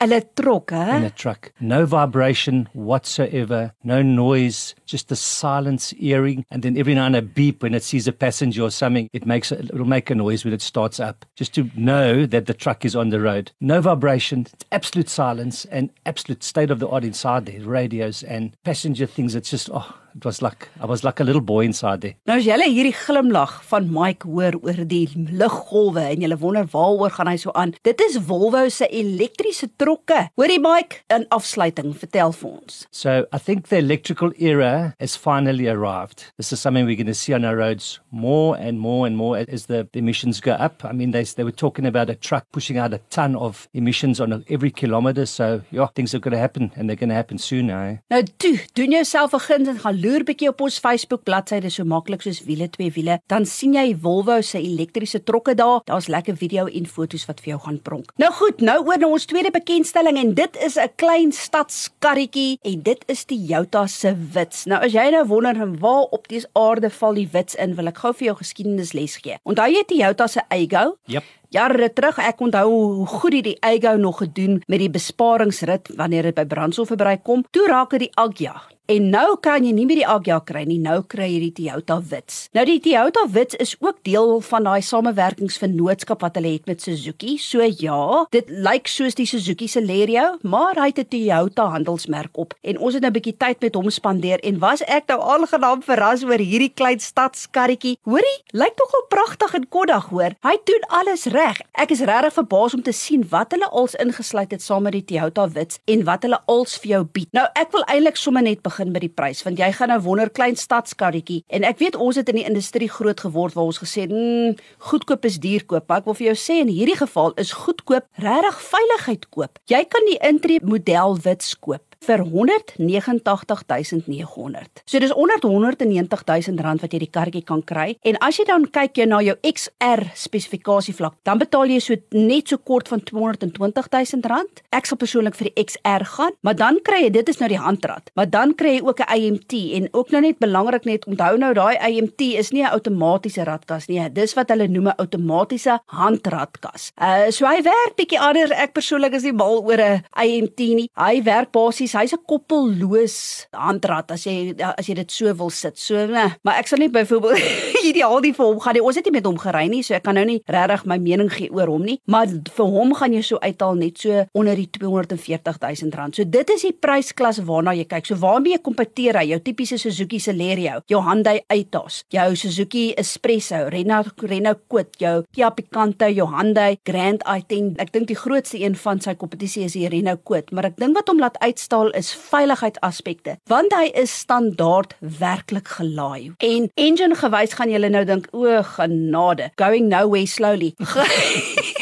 Hulle 0.00 0.22
trok, 0.34 0.70
hè? 0.70 0.96
in 0.96 1.04
a 1.04 1.10
truck. 1.10 1.52
No 1.60 1.84
vibration 1.84 2.68
whatsoever, 2.72 3.72
no 3.82 4.00
noise, 4.02 4.74
just 4.86 5.08
the 5.08 5.16
silence 5.16 5.92
earring, 5.98 6.46
and 6.50 6.62
then 6.62 6.78
every 6.78 6.94
now 6.94 7.06
and 7.06 7.16
a 7.16 7.22
beep 7.22 7.62
when 7.62 7.74
it 7.74 7.82
sees 7.82 8.08
a 8.08 8.12
passenger 8.12 8.62
or 8.62 8.70
something. 8.70 9.08
It 9.12 9.26
makes 9.26 9.52
a, 9.52 9.58
it'll 9.58 9.84
make 9.84 10.10
a 10.10 10.14
noise 10.14 10.44
when 10.44 10.54
it 10.54 10.62
starts 10.62 10.98
up, 10.98 11.26
just 11.36 11.54
to 11.54 11.70
know 11.76 12.24
that 12.26 12.46
the 12.46 12.54
truck 12.54 12.86
is 12.86 12.96
on 12.96 13.10
the 13.10 13.20
road. 13.20 13.52
No 13.60 13.82
vibration, 13.82 14.46
absolute 14.72 15.10
silence, 15.10 15.66
and 15.66 15.90
absolute 16.06 16.42
state 16.42 16.70
of 16.70 16.78
the 16.78 16.88
art 16.88 17.04
inside 17.04 17.44
there. 17.44 17.60
Radios 17.60 18.22
and 18.22 18.56
passenger 18.64 19.06
things. 19.06 19.34
It's 19.34 19.50
just 19.50 19.68
oh. 19.72 19.94
It 20.16 20.24
was 20.24 20.40
like 20.42 20.68
I 20.80 20.86
was 20.86 21.02
like 21.04 21.20
a 21.20 21.24
little 21.24 21.42
boy 21.42 21.64
inside 21.64 22.00
there. 22.00 22.14
Nou 22.28 22.38
as 22.38 22.46
julle 22.46 22.66
hierdie 22.70 22.94
glimlag 22.94 23.56
van 23.70 23.88
Mike 23.90 24.28
hoor 24.30 24.54
oor 24.62 24.84
die 24.88 25.08
liggolwe 25.14 26.04
en 26.12 26.22
julle 26.22 26.38
wonder 26.38 26.68
waaroor 26.70 27.14
gaan 27.16 27.30
hy 27.32 27.36
so 27.42 27.54
aan. 27.58 27.74
Dit 27.86 28.02
is 28.04 28.18
Volvo 28.28 28.68
se 28.70 28.86
elektriese 28.86 29.68
trokke. 29.80 30.28
Hoorie 30.38 30.60
Mike, 30.62 31.02
in 31.14 31.26
afsluiting, 31.34 31.92
vertel 31.98 32.34
vir 32.38 32.50
ons. 32.50 32.84
So 32.94 33.24
I 33.32 33.38
think 33.38 33.68
the 33.68 33.78
electrical 33.82 34.32
era 34.38 34.94
has 35.00 35.16
finally 35.16 35.66
arrived. 35.68 36.30
This 36.38 36.52
is 36.52 36.60
something 36.60 36.86
we're 36.86 36.96
going 36.96 37.10
to 37.10 37.14
see 37.14 37.34
on 37.34 37.44
our 37.44 37.56
roads 37.56 38.00
more 38.10 38.56
and 38.56 38.78
more 38.78 39.06
and 39.06 39.16
more 39.16 39.38
as 39.38 39.66
the, 39.66 39.88
emissions 39.94 40.40
go 40.40 40.52
up. 40.52 40.84
I 40.84 40.92
mean, 40.92 41.10
they 41.12 41.24
they 41.24 41.44
were 41.44 41.58
talking 41.64 41.86
about 41.86 42.10
a 42.10 42.14
truck 42.14 42.46
pushing 42.52 42.78
out 42.78 42.92
a 42.92 42.98
ton 43.10 43.36
of 43.36 43.68
emissions 43.74 44.20
on 44.20 44.44
every 44.48 44.70
kilometer. 44.70 45.26
So 45.26 45.62
yeah, 45.70 45.86
things 45.94 46.14
are 46.14 46.18
going 46.18 46.32
to 46.32 46.38
happen 46.38 46.72
and 46.76 46.88
they're 46.88 46.96
going 46.96 47.08
to 47.08 47.14
happen 47.14 47.38
soon 47.38 47.66
now. 47.66 47.82
Eh? 47.84 47.96
Nou 48.10 48.22
toe, 48.38 48.58
doen 48.74 48.90
jouself 48.90 49.34
'n 49.34 49.40
guns 49.40 49.68
en 49.68 49.78
gaan 49.78 50.00
loer 50.04 50.24
bietjie 50.24 50.50
op 50.52 50.60
ons 50.60 50.78
Facebook 50.78 51.24
bladsy, 51.24 51.60
dis 51.64 51.78
so 51.80 51.84
maklik 51.84 52.22
soos 52.22 52.42
wiele 52.44 52.68
twee 52.68 52.92
wiele. 52.94 53.18
Dan 53.32 53.46
sien 53.46 53.74
jy 53.78 53.94
Volvo 53.96 54.40
se 54.42 54.58
elektriese 54.58 55.22
trokke 55.24 55.54
daar. 55.54 55.80
Daar's 55.88 56.10
lekker 56.12 56.36
video 56.36 56.66
en 56.66 56.86
foto's 56.86 57.26
wat 57.30 57.40
vir 57.40 57.54
jou 57.54 57.60
gaan 57.68 57.80
pronk. 57.82 58.12
Nou 58.20 58.32
goed, 58.32 58.60
nou 58.60 58.80
oor 58.84 58.98
na 58.98 59.08
ons 59.08 59.26
tweede 59.30 59.50
bekendstelling 59.54 60.18
en 60.18 60.34
dit 60.34 60.56
is 60.64 60.76
'n 60.76 60.92
klein 60.96 61.32
stadskarretjie 61.32 62.58
en 62.62 62.82
dit 62.82 63.04
is 63.06 63.24
die 63.24 63.44
Toyota 63.44 63.86
se 63.86 64.14
Wits. 64.34 64.64
Nou 64.70 64.80
as 64.82 64.94
jy 64.94 65.04
nou 65.12 65.22
wonder 65.28 65.58
waar 65.82 66.08
op 66.16 66.28
die 66.30 66.42
aarde 66.58 66.90
val 66.90 67.14
die 67.18 67.28
Wits 67.32 67.54
in, 67.60 67.76
wil 67.76 67.90
ek 67.90 68.00
gou 68.02 68.12
vir 68.16 68.30
jou 68.30 68.36
geskiedenisles 68.40 69.18
gee. 69.22 69.38
Onthou 69.44 69.68
jy 69.68 69.84
die 69.84 69.98
Toyota 69.98 70.28
se 70.30 70.44
Aygo? 70.48 70.96
Yep. 71.12 71.32
Jare 71.54 71.90
terug, 71.94 72.18
ek 72.18 72.40
onthou 72.42 72.66
hoe 72.72 73.06
goed 73.06 73.36
die, 73.36 73.42
die 73.52 73.58
Aygo 73.62 73.94
nog 74.00 74.22
gedoen 74.24 74.62
met 74.66 74.82
die 74.82 74.90
besparingsrit 74.90 75.92
wanneer 75.98 76.30
dit 76.30 76.38
by 76.38 76.48
brandstofverbruik 76.50 77.22
kom. 77.22 77.44
Toe 77.54 77.68
raak 77.70 77.94
dit 77.94 78.08
die 78.08 78.14
Agya. 78.18 78.56
En 78.84 79.06
nou 79.08 79.38
kan 79.40 79.64
jy 79.64 79.70
nie 79.72 79.86
meer 79.88 80.02
die 80.02 80.08
Agya 80.12 80.42
kry 80.44 80.66
nie, 80.68 80.76
nou 80.76 80.98
kry 81.08 81.24
jy 81.30 81.38
die 81.46 81.52
Toyota 81.56 81.94
Wits. 82.04 82.50
Nou 82.52 82.66
die 82.68 82.82
Toyota 82.84 83.22
Wits 83.32 83.56
is 83.56 83.70
ook 83.80 84.02
deel 84.04 84.42
van 84.44 84.66
daai 84.68 84.84
samewerkingsvennootskap 84.84 86.20
wat 86.20 86.36
hulle 86.36 86.50
het 86.58 86.68
met 86.68 86.84
Suzuki. 86.84 87.38
So 87.40 87.64
ja, 87.64 88.26
dit 88.36 88.50
lyk 88.52 88.90
soos 88.92 89.16
die 89.16 89.24
Suzuki 89.24 89.70
Celerio, 89.72 90.34
maar 90.42 90.76
hy 90.76 90.90
het 90.90 91.00
'n 91.00 91.08
Toyota 91.08 91.64
handelsmerk 91.72 92.36
op. 92.36 92.52
En 92.60 92.76
ons 92.78 92.92
het 92.92 93.00
nou 93.00 93.08
'n 93.08 93.16
bietjie 93.16 93.36
tyd 93.38 93.60
met 93.62 93.74
hom 93.74 93.88
spandeer 93.88 94.38
en 94.44 94.58
was 94.58 94.82
ek 94.82 95.08
nou 95.08 95.20
aangenaam 95.32 95.80
verras 95.82 96.22
oor 96.22 96.38
hierdie 96.38 96.74
klein 96.74 97.00
stadskarretjie. 97.00 97.96
Hoorie, 98.04 98.42
lyk 98.52 98.76
tog 98.76 98.92
al 98.92 99.06
pragtig 99.08 99.54
en 99.54 99.68
koddag 99.68 100.08
hoor. 100.10 100.36
Hy 100.42 100.56
doen 100.64 100.84
alles 100.88 101.24
reg. 101.24 101.58
Ek 101.72 101.90
is 101.90 102.00
regtig 102.00 102.32
verbaas 102.32 102.74
om 102.74 102.82
te 102.82 102.92
sien 102.92 103.24
wat 103.30 103.50
hulle 103.52 103.68
als 103.70 103.94
ingesluit 103.94 104.50
het 104.50 104.62
saam 104.62 104.82
met 104.82 104.92
die 104.92 105.04
Toyota 105.04 105.48
Wits 105.48 105.78
en 105.86 106.04
wat 106.04 106.22
hulle 106.22 106.40
als 106.46 106.78
vir 106.78 106.90
jou 106.90 107.04
bied. 107.04 107.28
Nou 107.32 107.46
ek 107.54 107.72
wil 107.72 107.82
eintlik 107.86 108.16
sommer 108.16 108.42
net 108.42 108.60
by 108.94 109.02
die 109.04 109.12
prys 109.12 109.44
want 109.46 109.60
jy 109.62 109.70
gaan 109.76 109.92
nou 109.92 110.00
wonder 110.04 110.30
klein 110.30 110.58
stadskarretjie. 110.58 111.42
En 111.48 111.66
ek 111.66 111.80
weet 111.82 111.96
ons 111.96 112.18
het 112.18 112.28
in 112.32 112.40
die 112.40 112.46
industrie 112.48 112.90
groot 112.90 113.20
geword 113.26 113.54
waar 113.54 113.70
ons 113.70 113.80
gesê 113.82 114.06
het 114.06 114.12
mm, 114.12 114.58
goedkoop 114.90 115.24
is 115.30 115.40
duur 115.42 115.64
koop. 115.70 115.88
Maar 115.88 116.02
ek 116.02 116.10
wil 116.10 116.18
vir 116.20 116.28
jou 116.32 116.36
sê 116.44 116.60
in 116.64 116.72
hierdie 116.72 116.98
geval 116.98 117.34
is 117.40 117.54
goedkoop 117.64 118.06
regtig 118.24 118.62
veiligheid 118.68 119.28
koop. 119.30 119.58
Jy 119.70 119.84
kan 119.88 120.10
die 120.10 120.20
intree 120.26 120.62
model 120.64 121.18
wits 121.24 121.54
koop 121.58 121.93
vir 122.04 122.24
189900. 122.24 124.82
So 124.84 124.98
dis 125.02 125.12
onder 125.12 125.38
190000 125.40 126.60
rand 126.60 126.80
wat 126.84 126.92
jy 126.92 126.98
die 127.04 127.10
karretjie 127.10 127.44
kan 127.44 127.64
kry. 127.64 127.96
En 128.04 128.18
as 128.24 128.36
jy 128.38 128.44
dan 128.48 128.70
kyk 128.70 128.96
jy 129.00 129.06
na 129.08 129.20
jou 129.24 129.36
XR 129.40 130.02
spesifikasievlak, 130.14 131.14
dan 131.26 131.38
betaal 131.42 131.68
jy 131.72 131.80
so 131.82 131.94
net 132.14 132.48
so 132.52 132.56
kort 132.58 132.88
van 132.92 133.00
220000 133.04 134.26
rand. 134.30 134.62
Ek 134.74 134.86
sal 134.88 134.98
persoonlik 135.00 135.36
vir 135.38 135.46
die 135.50 135.56
XR 135.64 136.02
gaan, 136.16 136.32
maar 136.42 136.56
dan 136.58 136.74
kry 136.84 137.00
jy 137.06 137.12
dit 137.18 137.26
is 137.28 137.40
nou 137.40 137.48
die 137.52 137.60
handrat. 137.60 138.04
Maar 138.18 138.28
dan 138.30 138.48
kry 138.58 138.72
jy 138.78 138.84
ook 138.84 139.00
'n 139.00 139.10
AMT 139.14 139.52
en 139.78 139.84
ook 139.92 140.08
nou 140.10 140.20
net 140.20 140.38
belangrik 140.38 140.84
net 140.84 141.06
onthou 141.06 141.36
nou 141.38 141.54
daai 141.54 141.76
AMT 141.76 142.20
is 142.20 142.52
nie 142.52 142.62
'n 142.62 142.72
outomatiese 142.72 143.44
ratkas 143.44 143.86
nie. 143.88 144.12
Dis 144.12 144.34
wat 144.34 144.48
hulle 144.48 144.68
noem 144.68 144.88
'n 144.88 144.94
outomatiese 144.98 145.78
handratkas. 145.86 146.92
Uh 147.00 147.30
so 147.30 147.46
hy 147.46 147.62
werk 147.62 147.96
bietjie 147.96 148.20
anders. 148.20 148.50
Ek 148.50 148.72
persoonlik 148.72 149.14
is 149.14 149.22
nie 149.22 149.32
mal 149.32 149.62
oor 149.62 149.80
'n 149.80 150.04
AMT 150.12 150.58
nie. 150.58 150.90
Hy 150.94 151.22
werk 151.22 151.52
basies 151.52 151.93
hy's 151.98 152.14
'n 152.14 152.22
koppelloos 152.28 153.46
handrat 153.52 154.10
as 154.10 154.26
jy 154.26 154.54
as 154.58 154.88
jy 154.88 154.94
dit 154.94 155.10
so 155.10 155.32
wil 155.34 155.50
sit. 155.50 155.78
So 155.78 156.06
nee, 156.06 156.34
maar 156.42 156.58
ek 156.58 156.68
sal 156.68 156.78
nie 156.78 156.90
byvoorbeeld 156.90 157.73
ideaal 157.84 158.20
die 158.24 158.32
vir 158.34 158.46
hom 158.48 158.58
gaan 158.64 158.76
nie. 158.76 158.82
Ons 158.82 158.98
het 158.98 159.06
nie 159.08 159.14
met 159.14 159.28
hom 159.28 159.38
gery 159.38 159.64
nie, 159.70 159.82
so 159.86 159.94
ek 159.94 160.02
kan 160.06 160.18
nou 160.18 160.24
nie 160.26 160.40
regtig 160.50 160.82
my 160.90 160.98
mening 160.98 161.30
gee 161.32 161.52
oor 161.54 161.70
hom 161.70 161.84
nie, 161.86 161.98
maar 162.10 162.26
vir 162.28 162.72
hom 162.74 162.94
gaan 162.98 163.14
jy 163.14 163.22
so 163.22 163.38
uithaal 163.42 163.78
net 163.78 164.00
so 164.02 164.24
onder 164.34 164.58
die 164.58 164.66
240 164.74 165.60
000 165.62 165.94
rand. 165.94 166.16
So 166.18 166.26
dit 166.26 166.50
is 166.50 166.66
die 166.66 166.72
prysklas 166.74 167.38
waarna 167.46 167.76
jy 167.78 167.86
kyk. 167.90 168.10
So 168.10 168.18
waarmee 168.18 168.56
jy 168.56 168.62
kompeteer 168.64 169.20
hy? 169.20 169.28
Jou 169.34 169.40
tipiese 169.44 169.78
Suzuki 169.78 170.18
Celerio, 170.18 170.80
jou 170.90 171.02
Hyundai 171.04 171.38
Aetos, 171.52 172.02
jou 172.12 172.26
Suzuki 172.36 172.88
Espresso, 172.98 173.68
Renault 173.70 174.26
Renault 174.26 174.66
Kwid, 174.66 174.98
jou 174.98 175.14
Kia 175.30 175.52
Picanto, 175.54 176.10
jou 176.10 176.26
Hyundai 176.32 176.74
Grand 176.86 177.22
i10. 177.22 177.74
Ek 177.82 177.94
dink 177.94 178.10
die 178.10 178.18
grootste 178.18 178.58
een 178.58 178.74
van 178.78 179.02
sy 179.04 179.14
kompetisie 179.18 179.68
is 179.68 179.78
die 179.78 179.86
Renault 179.92 180.24
Kwid, 180.26 180.50
maar 180.50 180.72
ek 180.72 180.80
dink 180.82 180.98
wat 180.98 181.12
hom 181.12 181.22
laat 181.22 181.38
uitstaan 181.44 181.84
geval 181.84 181.98
is 181.98 182.12
veiligheidsaspekte 182.30 183.36
want 183.50 183.72
hy 183.74 183.90
is 184.00 184.12
standaard 184.24 184.94
werklik 185.00 185.68
gelaai. 185.68 186.32
En 186.38 186.70
engine 186.74 187.14
gewys 187.14 187.54
gaan 187.58 187.70
julle 187.74 187.90
nou 187.92 188.04
dink 188.08 188.30
o 188.32 188.62
genade, 188.76 189.50
going 189.60 189.90
nowhere 189.90 190.26
slowly. 190.26 190.74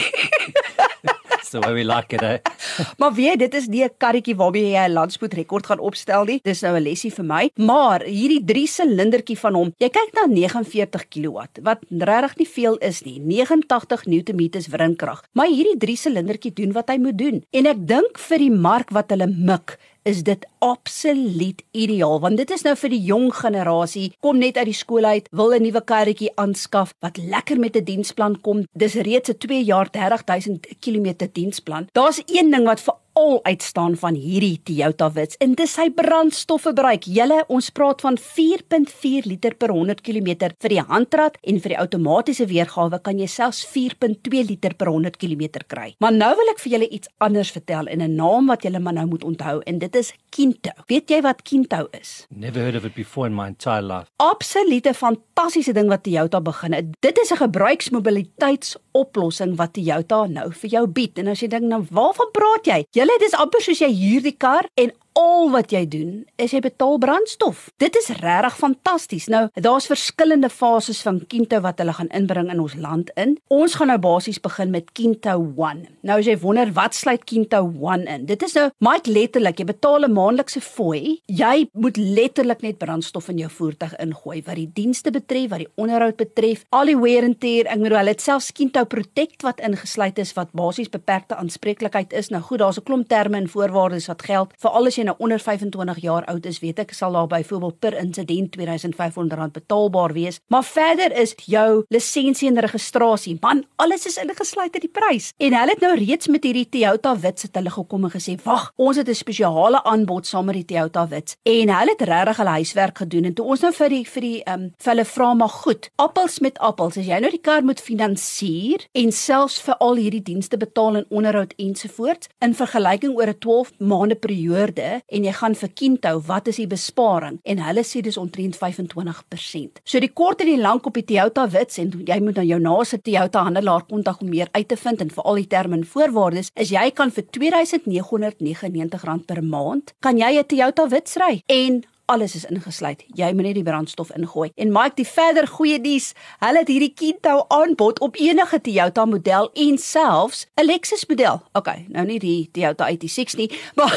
So 1.52 1.60
we 1.60 1.84
like 1.84 2.14
it. 2.14 2.22
Eh? 2.22 2.38
maar 3.00 3.12
weet 3.12 3.38
dit 3.38 3.54
is 3.54 3.66
nie 3.68 3.84
'n 3.84 3.92
karretjie 3.98 4.36
waarmee 4.36 4.72
jy 4.72 4.84
'n 4.88 4.92
landspoed 4.92 5.34
rekord 5.34 5.66
gaan 5.66 5.78
opstel 5.78 6.24
nie. 6.24 6.40
Dis 6.42 6.62
nou 6.62 6.76
'n 6.76 6.82
lesie 6.82 7.12
vir 7.12 7.24
my. 7.24 7.50
Maar 7.56 8.00
hierdie 8.08 8.44
3 8.44 8.66
silindertjie 8.66 9.38
van 9.38 9.54
hom, 9.54 9.74
jy 9.76 9.88
kyk 9.88 10.10
na 10.14 10.24
49 10.26 11.04
kW 11.08 11.36
wat 11.62 11.84
regtig 11.90 12.36
nie 12.36 12.48
veel 12.48 12.76
is 12.76 13.02
nie. 13.02 13.20
89 13.20 14.06
Nm 14.06 14.42
wrinkrag. 14.70 15.24
Maar 15.32 15.46
hierdie 15.46 15.76
3 15.76 15.96
silindertjie 15.96 16.52
doen 16.52 16.72
wat 16.72 16.88
hy 16.88 16.96
moet 16.96 17.18
doen. 17.18 17.44
En 17.50 17.66
ek 17.66 17.86
dink 17.86 18.18
vir 18.18 18.38
die 18.38 18.50
mark 18.50 18.90
wat 18.90 19.10
hulle 19.10 19.26
mik 19.26 19.78
is 20.04 20.22
dit 20.22 20.46
absoluut 20.62 21.62
ideaal 21.72 22.20
want 22.22 22.38
dit 22.38 22.50
is 22.54 22.62
nou 22.62 22.74
vir 22.78 22.94
die 22.94 23.02
jong 23.10 23.28
generasie 23.34 24.08
kom 24.24 24.38
net 24.38 24.60
uit 24.60 24.70
die 24.70 24.78
skool 24.78 25.04
uit 25.04 25.28
wil 25.40 25.54
'n 25.54 25.62
nuwe 25.66 25.82
karretjie 25.92 26.32
aanskaf 26.36 26.94
wat 27.02 27.18
lekker 27.18 27.58
met 27.58 27.76
'n 27.76 27.84
diensplan 27.84 28.40
kom 28.40 28.64
dis 28.72 28.94
reeds 28.94 29.30
'n 29.30 29.38
2 29.38 29.64
jaar 29.64 29.90
30000 29.90 30.66
km 30.80 31.08
diensplan 31.32 31.88
daar's 31.92 32.22
een 32.26 32.50
ding 32.50 32.64
wat 32.64 32.80
vir 32.80 32.94
al 33.12 33.40
uitstaan 33.44 33.96
van 33.96 34.14
hierdie 34.14 34.60
Toyota 34.64 35.10
Wits 35.12 35.36
en 35.44 35.54
dis 35.56 35.72
sy 35.76 35.88
brandstofverbruik. 35.92 37.04
Julle, 37.12 37.42
ons 37.52 37.68
praat 37.74 38.00
van 38.04 38.16
4.4 38.16 39.28
liter 39.28 39.56
per 39.60 39.72
100 39.74 40.00
km 40.04 40.48
vir 40.62 40.72
die 40.72 40.80
handrat 40.80 41.36
en 41.42 41.60
vir 41.60 41.74
die 41.74 41.80
outomatiese 41.82 42.46
weergawe 42.48 43.00
kan 43.04 43.20
jy 43.20 43.28
selfs 43.28 43.64
4.2 43.74 44.44
liter 44.48 44.76
per 44.78 44.92
100 44.92 45.18
km 45.20 45.60
kry. 45.68 45.92
Maar 46.00 46.16
nou 46.16 46.32
wil 46.40 46.52
ek 46.54 46.62
vir 46.64 46.76
julle 46.76 46.88
iets 46.88 47.12
anders 47.20 47.52
vertel 47.52 47.90
in 47.92 48.02
'n 48.02 48.16
naam 48.16 48.46
wat 48.48 48.64
julle 48.64 48.80
maar 48.80 48.96
nou 48.96 49.06
moet 49.06 49.24
onthou 49.24 49.60
en 49.60 49.78
dit 49.78 49.96
is 49.96 50.12
Kinto. 50.52 50.70
Weet 50.86 51.10
jy 51.10 51.20
wat 51.24 51.42
Kinto 51.42 51.88
is? 51.96 52.26
Never 52.28 52.60
heard 52.60 52.76
of 52.76 52.84
it 52.84 52.94
before 52.94 53.26
in 53.26 53.34
my 53.34 53.46
entire 53.48 53.82
life. 53.82 54.06
Absolute 54.16 54.94
fantastiese 54.94 55.72
ding 55.72 55.88
wat 55.88 56.02
Toyota 56.04 56.40
begin 56.40 56.72
het. 56.76 56.84
Dit 57.00 57.18
is 57.18 57.32
'n 57.32 57.36
gebruiksmobiliteitsoplossing 57.36 59.56
wat 59.56 59.72
Toyota 59.72 60.26
nou 60.26 60.52
vir 60.52 60.70
jou 60.70 60.86
bied. 60.86 61.18
En 61.18 61.28
as 61.28 61.40
jy 61.40 61.48
dink 61.48 61.62
nou, 61.62 61.86
waarvan 61.90 62.30
praat 62.32 62.66
jy? 62.66 62.84
Julle 62.90 63.18
dis 63.18 63.34
amper 63.34 63.60
soos 63.60 63.78
jy 63.78 63.92
huur 63.92 64.22
die 64.22 64.36
kar 64.36 64.64
en 64.74 64.92
al 65.18 65.50
wat 65.52 65.72
jy 65.72 65.82
doen 65.88 66.24
is 66.40 66.52
jy 66.54 66.60
betaal 66.64 66.98
brandstof. 67.02 67.68
Dit 67.82 67.96
is 67.98 68.10
regtig 68.20 68.56
fantasties. 68.58 69.28
Nou, 69.32 69.46
daar's 69.54 69.88
verskillende 69.90 70.50
fases 70.52 71.02
van 71.04 71.20
Kinto 71.28 71.60
wat 71.64 71.80
hulle 71.82 71.94
gaan 71.96 72.10
inbring 72.16 72.50
in 72.52 72.60
ons 72.62 72.74
land 72.74 73.10
in. 73.20 73.36
Ons 73.52 73.76
gaan 73.78 73.92
nou 73.92 73.98
basies 74.02 74.40
begin 74.42 74.72
met 74.74 74.92
Kinto 74.96 75.36
1. 75.56 75.84
Nou 76.06 76.18
as 76.18 76.28
jy 76.28 76.36
wonder 76.42 76.72
wat 76.76 76.96
sluit 76.96 77.24
Kinto 77.28 77.64
1 77.68 78.06
in? 78.10 78.26
Dit 78.26 78.42
is 78.46 78.56
nou 78.58 78.68
maar 78.82 79.00
letterlik, 79.06 79.58
jy 79.58 79.66
betaal 79.66 80.04
'n 80.06 80.12
maandelikse 80.12 80.60
fooi. 80.60 81.20
Jy 81.26 81.68
moet 81.72 81.96
letterlik 81.96 82.62
net 82.62 82.78
brandstof 82.78 83.28
in 83.28 83.38
jou 83.38 83.50
voertuig 83.50 83.96
ingooi 83.98 84.42
wat 84.46 84.56
die 84.56 84.70
dienste 84.74 85.10
betref, 85.10 85.50
wat 85.50 85.58
die 85.58 85.72
onderhoud 85.76 86.16
betref, 86.16 86.64
al 86.70 86.86
die 86.86 86.98
wear 86.98 87.24
and 87.24 87.40
tear. 87.40 87.66
Ek 87.66 87.80
bedoel, 87.80 87.98
hulle 87.98 88.10
het 88.10 88.20
selfs 88.20 88.52
Kinto 88.52 88.84
Protect 88.84 89.42
wat 89.42 89.60
ingesluit 89.60 90.18
is 90.18 90.32
wat 90.32 90.52
basies 90.52 90.88
beperkte 90.88 91.36
aanspreeklikheid 91.36 92.12
is. 92.12 92.30
Nou 92.30 92.42
goed, 92.42 92.58
daar's 92.58 92.78
'n 92.78 92.82
klomp 92.82 93.08
terme 93.08 93.36
en 93.36 93.48
voorwaardes 93.48 94.06
wat 94.06 94.22
geld 94.22 94.52
vir 94.58 94.70
alles 94.70 94.96
jy 94.96 95.01
nou 95.04 95.16
onder 95.18 95.40
25 95.40 96.00
jaar 96.00 96.24
oud 96.24 96.46
is, 96.46 96.60
weet 96.60 96.78
ek 96.78 96.92
sal 96.92 97.12
daar 97.12 97.26
byvoorbeeld 97.26 97.78
per 97.78 97.96
insident 97.98 98.56
R2500 98.56 99.50
betaalbaar 99.52 100.12
wees. 100.12 100.40
Maar 100.46 100.64
verder 100.64 101.12
is 101.16 101.34
jou 101.44 101.84
lisensie 101.88 102.48
en 102.48 102.60
registrasie, 102.60 103.36
man, 103.40 103.64
alles 103.76 104.06
is 104.06 104.16
ingesluit 104.16 104.74
in 104.74 104.84
die 104.86 104.92
prys. 104.92 105.30
En 105.36 105.54
hulle 105.58 105.74
het 105.74 105.80
nou 105.80 105.94
reeds 105.98 106.28
met 106.32 106.44
hierdie 106.44 106.68
Toyota 106.68 107.14
Wits 107.18 107.48
het 107.48 107.56
hulle 107.58 107.70
gekom 107.70 108.04
en 108.04 108.14
gesê, 108.14 108.36
"Wag, 108.44 108.72
ons 108.76 108.96
het 108.96 109.08
'n 109.08 109.14
spesiale 109.14 109.82
aanbod 109.84 110.26
saam 110.26 110.44
met 110.44 110.54
die 110.54 110.64
Toyota 110.64 111.08
Wits." 111.08 111.36
En 111.42 111.68
hulle 111.68 111.94
het 111.96 112.02
regtig 112.02 112.36
hulle 112.36 112.50
huiswerk 112.50 112.98
gedoen 112.98 113.24
en 113.24 113.34
toe 113.34 113.46
ons 113.46 113.60
nou 113.60 113.72
vir 113.72 113.88
die 113.88 114.04
vir 114.06 114.20
die 114.20 114.42
ehm 114.42 114.60
um, 114.60 114.72
vir 114.78 114.92
hulle 114.92 115.04
vra 115.04 115.34
maar 115.34 115.48
goed, 115.48 115.90
appels 115.96 116.38
met 116.38 116.58
appels, 116.58 116.96
as 116.96 117.06
jy 117.06 117.18
nou 117.20 117.30
die 117.30 117.40
kar 117.40 117.62
moet 117.62 117.80
finansier 117.80 118.86
en 118.92 119.12
selfs 119.12 119.60
vir 119.60 119.74
al 119.80 119.94
hierdie 119.96 120.22
dienste 120.22 120.56
betaal 120.56 120.96
en 120.96 121.06
onderhoud 121.08 121.54
ensovoorts 121.56 122.28
in 122.40 122.54
vergelyking 122.54 123.16
oor 123.16 123.32
'n 123.32 123.38
12 123.38 123.72
maande 123.78 124.14
periode 124.14 124.91
en 125.06 125.24
jy 125.24 125.32
gaan 125.32 125.54
vir 125.54 125.70
Kinto, 125.74 126.20
wat 126.28 126.48
is 126.52 126.56
die 126.60 126.66
besparing? 126.70 127.38
En 127.44 127.58
hulle 127.66 127.84
sê 127.86 128.02
dis 128.04 128.20
omtrent 128.20 128.56
25%. 128.58 129.82
So 129.84 130.00
die 130.02 130.12
kort 130.12 130.40
en 130.44 130.50
die 130.50 130.60
lank 130.60 130.86
op 130.86 130.94
die 130.98 131.06
Toyota 131.08 131.48
Wits 131.52 131.78
en 131.82 131.92
jy 132.06 132.18
moet 132.20 132.36
nou 132.40 132.46
jou 132.46 132.60
naaste 132.62 133.00
Toyota 133.02 133.44
handelaar 133.48 133.84
kontak 133.88 134.20
om 134.20 134.28
meer 134.32 134.48
uit 134.52 134.68
te 134.68 134.76
vind 134.76 135.00
en 135.00 135.10
vir 135.14 135.24
al 135.24 135.40
die 135.42 135.50
terme 135.54 135.74
en 135.78 135.86
voorwaardes 135.94 136.52
is 136.54 136.74
jy 136.74 136.90
kan 136.96 137.10
vir 137.14 137.24
R2999 137.32 139.26
per 139.26 139.42
maand 139.42 139.94
kan 140.00 140.18
jy 140.18 140.38
'n 140.38 140.46
Toyota 140.46 140.88
Wits 140.88 141.16
ry 141.16 141.42
en 141.46 141.82
alles 142.12 142.34
is 142.34 142.44
ingesluit. 142.44 143.04
Jy 143.16 143.30
moet 143.32 143.48
net 143.48 143.58
die 143.58 143.66
brandstof 143.66 144.10
ingooi. 144.16 144.50
En 144.60 144.72
Mike, 144.74 144.98
die 145.00 145.08
verder 145.08 145.46
goeie 145.48 145.78
nuus, 145.80 146.12
hulle 146.42 146.62
het 146.62 146.68
hierdie 146.72 146.92
Kinto 146.98 147.44
aanbod 147.48 148.00
op 148.04 148.18
enige 148.20 148.60
Toyota 148.60 149.06
model 149.08 149.50
en 149.54 149.78
selfs 149.78 150.46
'n 150.60 150.66
Lexus 150.66 151.06
model. 151.08 151.42
Okay, 151.52 151.86
nou 151.88 152.04
nie 152.06 152.18
die 152.18 152.48
Toyota 152.52 152.90
ID6 152.90 153.36
nie, 153.36 153.50
maar 153.76 153.96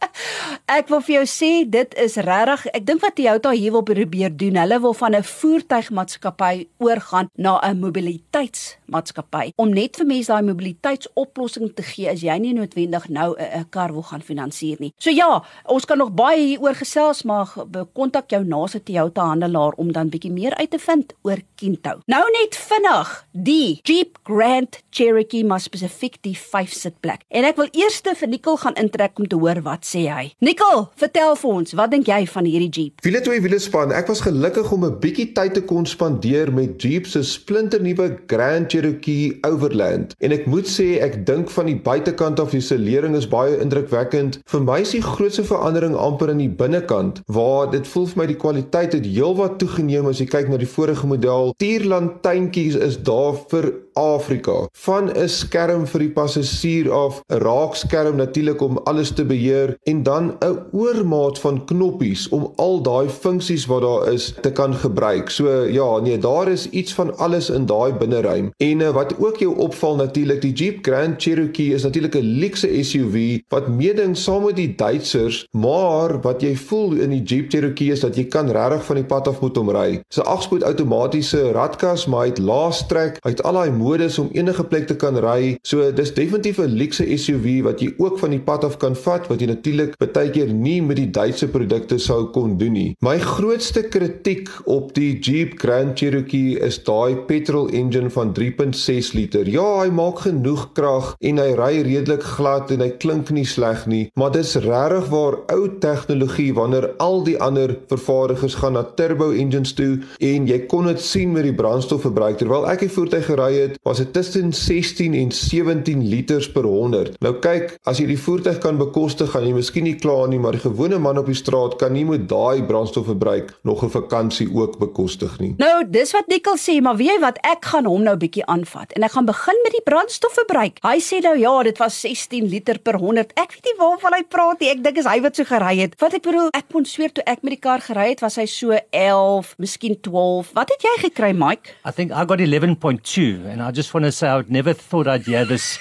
Ek 0.78 0.90
wil 0.90 1.02
vir 1.04 1.14
jou 1.14 1.24
sê 1.28 1.50
dit 1.68 1.94
is 1.98 2.16
regtig 2.24 2.66
ek 2.70 2.84
dink 2.86 3.02
wat 3.02 3.16
Toyota 3.18 3.52
hier 3.56 3.72
wil 3.74 3.84
probeer 3.86 4.32
doen 4.42 4.58
hulle 4.60 4.78
wil 4.82 4.94
van 4.94 5.16
'n 5.16 5.26
voertuigmaatskappy 5.26 6.54
oorgaan 6.78 7.30
na 7.36 7.58
'n 7.62 7.80
mobiliteitsmaatskappy 7.80 9.52
om 9.56 9.70
net 9.70 9.96
vir 9.96 10.06
mense 10.06 10.32
daai 10.32 10.42
mobiliteitsoplossing 10.42 11.74
te 11.74 11.82
gee 11.82 12.08
as 12.10 12.22
jy 12.22 12.38
nie 12.38 12.54
noodwendig 12.54 13.08
nou 13.08 13.34
'n 13.38 13.66
kar 13.70 13.92
wil 13.92 14.02
gaan 14.02 14.22
finansier 14.22 14.76
nie. 14.78 14.92
So 14.98 15.10
ja, 15.10 15.42
ons 15.64 15.84
kan 15.84 15.98
nog 15.98 16.12
baie 16.12 16.40
hieroor 16.40 16.74
gesels 16.74 17.22
maar 17.24 17.48
kontak 17.94 18.30
jou 18.30 18.44
naaste 18.44 18.82
Toyota 18.82 19.22
handelaar 19.22 19.72
om 19.76 19.92
dan 19.92 20.08
bietjie 20.08 20.32
meer 20.32 20.54
uit 20.54 20.70
te 20.70 20.78
vind 20.78 21.12
oor 21.22 21.38
Kinto. 21.56 22.00
Nou 22.06 22.24
net 22.40 22.56
vinnig, 22.56 23.26
die 23.32 23.80
Jeep 23.82 24.18
Grand 24.22 24.82
Cherokee 24.90 25.44
maar 25.44 25.60
spesifiek 25.60 26.22
die 26.22 26.36
5 26.36 26.72
sitplek. 26.72 27.22
En 27.28 27.44
ek 27.44 27.56
wil 27.56 27.68
eers 27.72 28.00
vir 28.00 28.28
Nicole 28.28 28.56
gaan 28.56 28.74
intrek 28.74 29.18
om 29.18 29.28
te 29.28 29.36
hoor 29.36 29.62
wat 29.62 29.84
sê 29.90 30.06
hy. 30.10 30.30
Nicole, 30.44 30.86
vertel 31.00 31.34
vir 31.40 31.50
ons, 31.50 31.74
wat 31.78 31.90
dink 31.94 32.08
jy 32.10 32.20
van 32.30 32.48
hierdie 32.48 32.70
Jeep? 32.70 33.02
Wiele 33.04 33.22
twee 33.26 33.42
wiele 33.42 33.58
span. 33.62 33.94
Ek 33.96 34.10
was 34.10 34.22
gelukkig 34.26 34.70
om 34.72 34.84
'n 34.84 34.98
bietjie 35.02 35.32
tyd 35.34 35.54
te 35.54 35.62
kon 35.62 35.86
spandeer 35.86 36.52
met 36.52 36.82
Jeep 36.82 37.06
se 37.06 37.22
splinternuwe 37.22 38.06
Grand 38.26 38.70
Cherokee 38.70 39.38
Overland. 39.42 40.14
En 40.20 40.32
ek 40.32 40.46
moet 40.46 40.66
sê 40.66 41.00
ek 41.00 41.26
dink 41.26 41.50
van 41.50 41.66
die 41.66 41.76
buitekant 41.76 42.40
af 42.40 42.50
die 42.50 42.60
isolering 42.60 43.16
is 43.16 43.28
baie 43.28 43.58
indrukwekkend. 43.60 44.40
Vir 44.46 44.62
my 44.62 44.80
is 44.80 44.94
die 44.94 45.02
grootste 45.02 45.44
verandering 45.44 45.96
amper 45.96 46.30
in 46.30 46.38
die 46.38 46.48
binnekant 46.48 47.20
waar 47.26 47.70
dit 47.70 47.86
voel 47.86 48.06
vir 48.06 48.18
my 48.18 48.26
die 48.26 48.40
kwaliteit 48.40 48.92
het 48.92 49.06
heelwat 49.06 49.58
toegeneem 49.58 50.06
as 50.10 50.20
jy 50.20 50.26
kyk 50.26 50.48
na 50.48 50.56
die 50.60 50.70
vorige 50.70 51.06
model. 51.06 51.54
Tierlantuintjies 51.58 52.76
is 52.76 52.98
daar 53.02 53.34
vir 53.50 53.72
Afrika. 53.92 54.68
Van 54.72 55.10
'n 55.10 55.28
skerm 55.28 55.86
vir 55.86 56.00
die 56.00 56.10
passasier 56.10 56.90
af, 56.92 57.22
'n 57.28 57.36
raakskerm 57.36 58.16
natuurlik 58.16 58.60
om 58.60 58.78
alles 58.84 59.10
te 59.10 59.24
beheer 59.24 59.76
en 59.82 60.02
dan 60.02 60.36
'n 60.40 60.58
oormaat 60.72 61.38
van 61.38 61.64
knoppies 61.64 62.28
om 62.28 62.52
al 62.56 62.82
daai 62.82 63.08
funksies 63.08 63.66
wat 63.66 63.82
daar 63.82 64.12
is 64.12 64.34
te 64.40 64.52
kan 64.52 64.74
gebruik. 64.74 65.30
So 65.30 65.64
ja, 65.64 65.98
nee, 65.98 66.18
daar 66.18 66.48
is 66.48 66.70
iets 66.70 66.94
van 66.94 67.18
alles 67.18 67.50
in 67.50 67.66
daai 67.66 67.92
binneruim. 67.92 68.52
En 68.56 68.80
uh, 68.80 68.90
wat 68.90 69.14
ook 69.18 69.36
jou 69.36 69.56
opval 69.56 69.96
natuurlik, 69.96 70.40
die 70.40 70.52
Jeep 70.52 70.78
Grand 70.86 71.22
Cherokee 71.22 71.74
is 71.74 71.82
natuurlik 71.82 72.14
'n 72.14 72.38
luxe 72.40 72.82
SUV 72.82 73.40
wat 73.48 73.68
meeding 73.68 74.16
saam 74.16 74.44
met 74.44 74.56
die 74.56 74.74
Duitsers, 74.74 75.46
maar 75.50 76.20
wat 76.20 76.40
jy 76.40 76.56
voel 76.56 76.92
in 76.92 77.10
die 77.10 77.22
Jeep 77.22 77.50
Cherokee 77.50 77.92
is 77.92 78.00
dat 78.00 78.16
jy 78.16 78.24
kan 78.24 78.50
regtig 78.50 78.84
van 78.84 78.96
die 78.96 79.04
pad 79.04 79.28
af 79.28 79.40
moet 79.40 79.58
omry. 79.58 80.02
Dis 80.08 80.18
'n 80.18 80.26
agspoed 80.26 80.62
outomatiese 80.62 81.52
radkas, 81.52 82.06
maar 82.06 82.20
hy 82.20 82.28
het 82.28 82.38
laastrek, 82.38 83.18
hy 83.22 83.30
het 83.30 83.42
al 83.42 83.52
daai 83.52 83.70
modus 83.80 84.18
om 84.22 84.30
enige 84.36 84.64
plek 84.70 84.86
te 84.90 84.96
kan 85.00 85.18
ry. 85.24 85.56
So 85.66 85.90
dis 85.92 86.14
definitief 86.14 86.60
'n 86.60 86.76
luxe 86.76 87.04
SUV 87.16 87.62
wat 87.64 87.80
jy 87.80 87.94
ook 87.98 88.18
van 88.18 88.30
die 88.30 88.40
pad 88.40 88.64
af 88.64 88.78
kan 88.78 88.96
vat 88.96 89.28
wat 89.28 89.40
jy 89.40 89.46
natuurlik 89.46 89.96
baie 89.98 90.30
keer 90.30 90.52
nie 90.52 90.80
met 90.82 90.96
die 90.96 91.10
Duitse 91.10 91.48
produkte 91.48 91.98
sou 91.98 92.30
kon 92.34 92.56
doen 92.58 92.72
nie. 92.72 92.96
My 93.00 93.18
grootste 93.18 93.82
kritiek 93.82 94.48
op 94.66 94.94
die 94.94 95.18
Jeep 95.18 95.58
Grand 95.58 95.98
Cherokee 95.98 96.58
is 96.60 96.78
daai 96.84 97.16
petrol 97.26 97.68
engine 97.68 98.10
van 98.10 98.32
3.6 98.34 99.12
liter. 99.14 99.48
Ja, 99.48 99.82
hy 99.82 99.90
maak 99.90 100.24
genoeg 100.26 100.72
krag 100.76 101.14
en 101.20 101.38
hy 101.38 101.50
ry 101.58 101.82
redelik 101.86 102.22
glad 102.22 102.70
en 102.70 102.84
hy 102.84 102.90
klink 103.02 103.30
nie 103.34 103.46
sleg 103.46 103.86
nie, 103.90 104.10
maar 104.18 104.32
dis 104.34 104.56
regtig 104.60 105.08
waar 105.12 105.38
ou 105.54 105.68
tegnologie 105.82 106.50
wanneer 106.56 106.90
al 107.02 107.22
die 107.26 107.36
ander 107.42 107.76
vervaardigers 107.90 108.58
gaan 108.60 108.76
na 108.78 108.84
turbo 108.96 109.30
engines 109.30 109.74
toe 109.78 110.00
en 110.20 110.48
jy 110.48 110.58
kon 110.70 110.88
dit 110.90 111.00
sien 111.02 111.32
met 111.34 111.46
die 111.46 111.56
brandstofverbruik 111.56 112.40
terwyl 112.40 112.66
ek 112.70 112.84
die 112.84 112.92
voertuig 112.92 113.26
gery 113.30 113.50
het, 113.56 113.69
was 113.82 113.98
dit 114.02 114.12
tussen 114.12 114.52
16 114.52 115.14
en 115.14 115.32
17 115.32 116.08
liters 116.08 116.50
per 116.52 116.64
100. 116.64 117.18
Nou 117.20 117.34
kyk, 117.42 117.76
as 117.84 117.98
jy 117.98 118.06
die 118.06 118.18
voertuig 118.18 118.58
kan 118.62 118.78
bekostig, 118.80 119.30
gaan 119.30 119.46
jy 119.46 119.54
miskien 119.56 119.84
nie 119.84 119.96
klaar 120.00 120.28
nie, 120.28 120.38
maar 120.38 120.56
die 120.56 120.64
gewone 120.64 120.98
man 120.98 121.18
op 121.18 121.26
die 121.30 121.38
straat 121.38 121.76
kan 121.80 121.92
nie 121.92 122.04
met 122.04 122.28
daai 122.28 122.62
brandstofverbruik 122.66 123.52
nog 123.62 123.84
'n 123.84 123.90
vakansie 123.90 124.48
ook 124.54 124.78
bekostig 124.78 125.38
nie. 125.40 125.54
Nou, 125.58 125.84
dis 125.90 126.12
wat 126.12 126.26
Nikkel 126.26 126.56
sê, 126.56 126.80
maar 126.82 126.96
weet 126.96 127.08
jy 127.10 127.18
wat, 127.20 127.38
ek 127.42 127.64
gaan 127.64 127.84
hom 127.84 128.02
nou 128.02 128.16
bietjie 128.16 128.46
aanvat 128.46 128.92
en 128.92 129.02
ek 129.02 129.12
gaan 129.12 129.26
begin 129.26 129.58
met 129.64 129.72
die 129.72 129.84
brandstofverbruik. 129.84 130.78
Hy 130.82 130.98
sê 131.00 131.20
nou 131.22 131.36
ja, 131.38 131.62
dit 131.62 131.78
was 131.78 132.00
16 132.00 132.48
liter 132.48 132.78
per 132.78 132.98
100. 132.98 133.32
Ek 133.34 133.52
weet 133.52 133.64
nie 133.64 133.76
waarvan 133.78 134.16
hy 134.16 134.22
praat 134.28 134.60
nie. 134.60 134.70
Ek 134.70 134.82
dink 134.84 134.98
is 134.98 135.08
hy 135.08 135.20
wat 135.20 135.36
so 135.36 135.44
gery 135.44 135.76
het. 135.80 135.94
Wat 136.00 136.14
ek 136.14 136.22
bedoel, 136.22 136.48
ek 136.56 136.68
kon 136.72 136.84
sweer 136.84 137.12
toe 137.12 137.24
ek 137.26 137.42
met 137.42 137.56
die 137.56 137.60
kar 137.60 137.82
gery 137.84 138.10
het, 138.12 138.22
was 138.24 138.38
hy 138.40 138.46
so 138.50 138.76
11, 138.90 139.54
miskien 139.58 139.96
12. 140.00 140.52
Wat 140.56 140.70
het 140.70 140.86
jy 140.86 140.94
gekry, 141.08 141.32
Mike? 141.36 141.74
I 141.86 141.92
think 141.92 142.12
I 142.12 142.24
got 142.24 142.40
11.2 142.40 143.46
and 143.50 143.59
I 143.62 143.70
just 143.70 143.92
want 143.92 144.06
to 144.06 144.12
say 144.12 144.28
I 144.28 144.42
never 144.48 144.74
thought 144.74 145.06
I'd 145.06 145.26
hear 145.26 145.44
this 145.44 145.78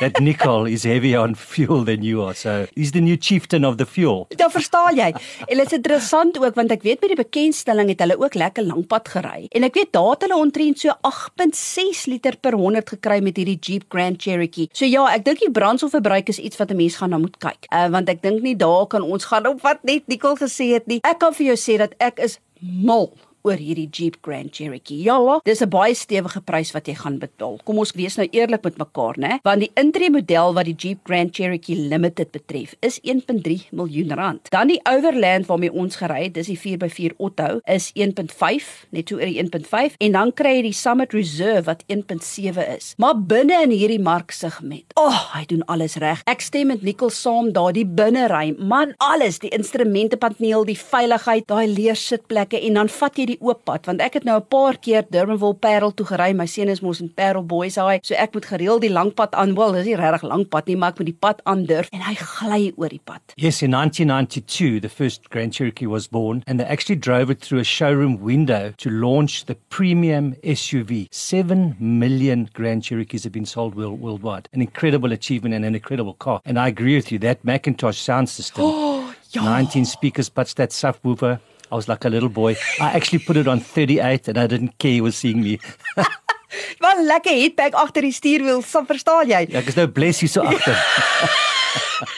that 0.00 0.20
nickel 0.20 0.66
is 0.66 0.84
heavier 0.84 1.20
on 1.20 1.34
fuel 1.34 1.84
than 1.84 2.02
you 2.02 2.22
are. 2.22 2.34
So, 2.34 2.66
he's 2.74 2.92
the 2.92 3.00
new 3.00 3.16
chieftain 3.16 3.64
of 3.64 3.76
the 3.78 3.86
fuel. 3.86 4.26
Ja, 4.36 4.50
verstaan 4.50 4.96
jy? 4.96 5.12
En 5.46 5.56
dit 5.56 5.66
is 5.66 5.76
interessant 5.76 6.38
ook 6.38 6.54
want 6.58 6.72
ek 6.74 6.84
weet 6.86 7.00
by 7.02 7.10
die 7.12 7.18
bekendstelling 7.18 7.92
het 7.92 8.02
hulle 8.04 8.18
ook 8.20 8.34
lekker 8.38 8.66
lankpad 8.66 9.12
gery. 9.14 9.46
En 9.56 9.66
ek 9.68 9.78
weet 9.80 9.92
daar 9.96 10.10
het 10.14 10.26
hulle 10.26 10.40
omtrent 10.40 10.82
so 10.82 10.94
8.6 11.10 12.04
liter 12.12 12.36
per 12.40 12.56
100 12.58 12.94
gekry 12.96 13.20
met 13.24 13.38
hierdie 13.40 13.58
Jeep 13.60 13.88
Grand 13.92 14.20
Cherokee. 14.22 14.68
So 14.72 14.88
ja, 14.88 15.06
ek 15.14 15.24
dink 15.28 15.44
die 15.44 15.52
brandstofverbruik 15.54 16.28
is 16.34 16.42
iets 16.42 16.60
wat 16.60 16.72
'n 16.72 16.76
mens 16.76 16.96
gaan 16.96 17.10
na 17.10 17.18
moet 17.18 17.38
kyk. 17.38 17.70
Uh 17.72 17.88
want 17.88 18.08
ek 18.08 18.22
dink 18.22 18.42
nie 18.42 18.56
daar 18.56 18.86
kan 18.86 19.02
ons 19.02 19.24
gaan 19.24 19.46
op 19.46 19.62
wat 19.62 19.82
net 19.82 20.06
Nicole 20.06 20.36
gesê 20.36 20.72
het 20.74 20.86
nie. 20.86 21.00
Ek 21.02 21.18
kan 21.18 21.34
vir 21.34 21.54
jou 21.54 21.56
sê 21.56 21.78
dat 21.78 21.94
ek 21.98 22.18
is 22.18 22.38
mal 22.60 23.12
oor 23.42 23.56
hierdie 23.60 23.88
Jeep 23.90 24.18
Grand 24.22 24.54
Cherokee. 24.54 25.02
Ja, 25.02 25.40
dis 25.44 25.62
'n 25.62 25.68
baie 25.68 25.94
stewige 25.94 26.40
prys 26.40 26.72
wat 26.72 26.86
jy 26.86 26.94
gaan 26.94 27.18
betaal. 27.18 27.58
Kom 27.64 27.78
ons 27.78 27.92
wees 27.92 28.16
nou 28.16 28.28
eerlik 28.30 28.62
met 28.62 28.78
mekaar, 28.78 29.14
né? 29.18 29.38
Want 29.42 29.60
die 29.60 29.70
intree 29.74 30.10
model 30.10 30.54
wat 30.54 30.64
die 30.64 30.74
Jeep 30.74 30.98
Grand 31.04 31.34
Cherokee 31.34 31.76
Limited 31.76 32.30
betref, 32.30 32.74
is 32.80 33.00
1.3 33.02 33.68
miljoen 33.70 34.14
rand. 34.14 34.50
Dan 34.50 34.68
die 34.68 34.80
Overland 34.84 35.46
waarmee 35.46 35.72
ons 35.72 35.96
gery 35.96 36.24
het, 36.24 36.34
dis 36.34 36.46
die 36.46 36.58
4x4 36.58 37.16
Otto, 37.16 37.60
is 37.64 37.92
1.5, 37.94 38.86
net 38.90 39.06
toe 39.06 39.18
oor 39.18 39.26
die 39.26 39.38
1.5 39.38 39.96
en 39.98 40.12
dan 40.12 40.32
kry 40.32 40.56
jy 40.58 40.62
die 40.62 40.72
Summit 40.72 41.12
Reserve 41.12 41.64
wat 41.68 41.84
1.7 41.86 42.76
is. 42.76 42.94
Maar 42.96 43.16
binne 43.20 43.62
in 43.62 43.70
hierdie 43.70 44.00
marksegment, 44.00 44.92
o, 44.94 45.06
oh, 45.06 45.20
hy 45.34 45.44
doen 45.50 45.64
alles 45.66 45.96
reg. 45.96 46.22
Ek 46.30 46.40
stem 46.44 46.72
met 46.72 46.82
Nicole 46.82 47.14
saam 47.14 47.52
daardie 47.52 47.86
binneruim, 47.86 48.56
man, 48.58 48.94
alles, 49.04 49.40
die 49.42 49.52
instrumentepaneel, 49.54 50.66
die 50.68 50.78
veiligheid, 50.78 51.46
daai 51.48 51.68
leersitplekke 51.70 52.60
en 52.68 52.80
dan 52.80 52.92
vat 52.98 53.18
jy 53.18 53.27
die 53.28 53.38
oop 53.44 53.64
pad 53.68 53.86
want 53.88 54.02
ek 54.04 54.18
het 54.18 54.24
nou 54.28 54.38
'n 54.38 54.48
paar 54.48 54.78
keer 54.78 55.04
Durbanville 55.10 55.58
Parel 55.60 55.92
toe 55.94 56.06
gery. 56.06 56.32
My 56.32 56.46
seun 56.46 56.68
is 56.68 56.80
mos 56.80 57.00
in 57.00 57.10
Parel 57.14 57.42
Boys 57.42 57.76
High, 57.76 58.00
so 58.02 58.14
ek 58.14 58.34
moet 58.34 58.46
gereeld 58.46 58.80
die 58.80 58.90
lang 58.90 59.14
pad 59.14 59.34
aan. 59.34 59.54
Wel, 59.54 59.72
dis 59.72 59.86
nie 59.86 59.96
regtig 59.96 60.22
lank 60.22 60.48
pad 60.48 60.66
nie, 60.66 60.76
maar 60.76 60.90
ek 60.90 60.98
moet 60.98 61.06
die 61.06 61.20
pad 61.20 61.40
aandurf 61.44 61.88
en 61.92 62.00
hy 62.00 62.14
gly 62.14 62.72
oor 62.76 62.88
die 62.88 63.00
pad. 63.04 63.20
Yes, 63.36 63.62
in 63.62 63.70
1992 63.72 64.80
the 64.80 64.88
first 64.88 65.28
Grand 65.30 65.52
Cherokee 65.54 65.86
was 65.86 66.08
born 66.08 66.42
and 66.46 66.58
they 66.58 66.66
actually 66.66 66.98
drove 66.98 67.30
it 67.30 67.40
through 67.40 67.60
a 67.60 67.64
showroom 67.64 68.20
window 68.20 68.72
to 68.76 68.90
launch 68.90 69.44
the 69.46 69.56
premium 69.68 70.34
SUV. 70.42 71.08
7 71.10 71.76
million 71.78 72.48
Grand 72.52 72.82
Cherokees 72.82 73.24
have 73.24 73.32
been 73.32 73.46
sold 73.46 73.74
world, 73.74 74.00
worldwide. 74.00 74.48
An 74.52 74.60
incredible 74.60 75.12
achievement 75.12 75.54
and 75.54 75.64
an 75.64 75.74
incredible 75.74 76.14
car. 76.14 76.40
And 76.44 76.58
I 76.58 76.68
agree 76.68 76.96
with 76.96 77.12
you 77.12 77.18
that 77.20 77.44
Macintosh 77.44 77.98
sound 77.98 78.28
system. 78.28 78.64
Oh, 78.88 79.14
ja. 79.32 79.42
19 79.42 79.84
speakers, 79.84 80.28
but 80.28 80.54
that 80.56 80.70
subwoofer 80.70 81.38
I 81.70 81.74
was 81.74 81.88
like 81.88 82.04
a 82.04 82.08
little 82.08 82.28
boy. 82.28 82.56
I 82.80 82.92
actually 82.92 83.20
put 83.20 83.36
it 83.36 83.46
on 83.46 83.60
38 83.60 84.28
and 84.28 84.38
I 84.38 84.46
didn't 84.46 84.78
care 84.78 84.92
he 84.92 85.00
was 85.00 85.16
seeing 85.16 85.42
me. 85.42 85.58
Wat 86.80 86.96
lekker 87.04 87.34
hitbag 87.34 87.74
agter 87.76 88.06
die 88.06 88.14
stuurwiel, 88.14 88.62
so 88.64 88.80
verstaan 88.88 89.28
jy? 89.28 89.42
Ja, 89.52 89.60
ek 89.60 89.68
is 89.68 89.76
nou 89.76 89.88
bless 89.92 90.22
hier 90.24 90.32
so 90.32 90.46
agter. 90.48 90.78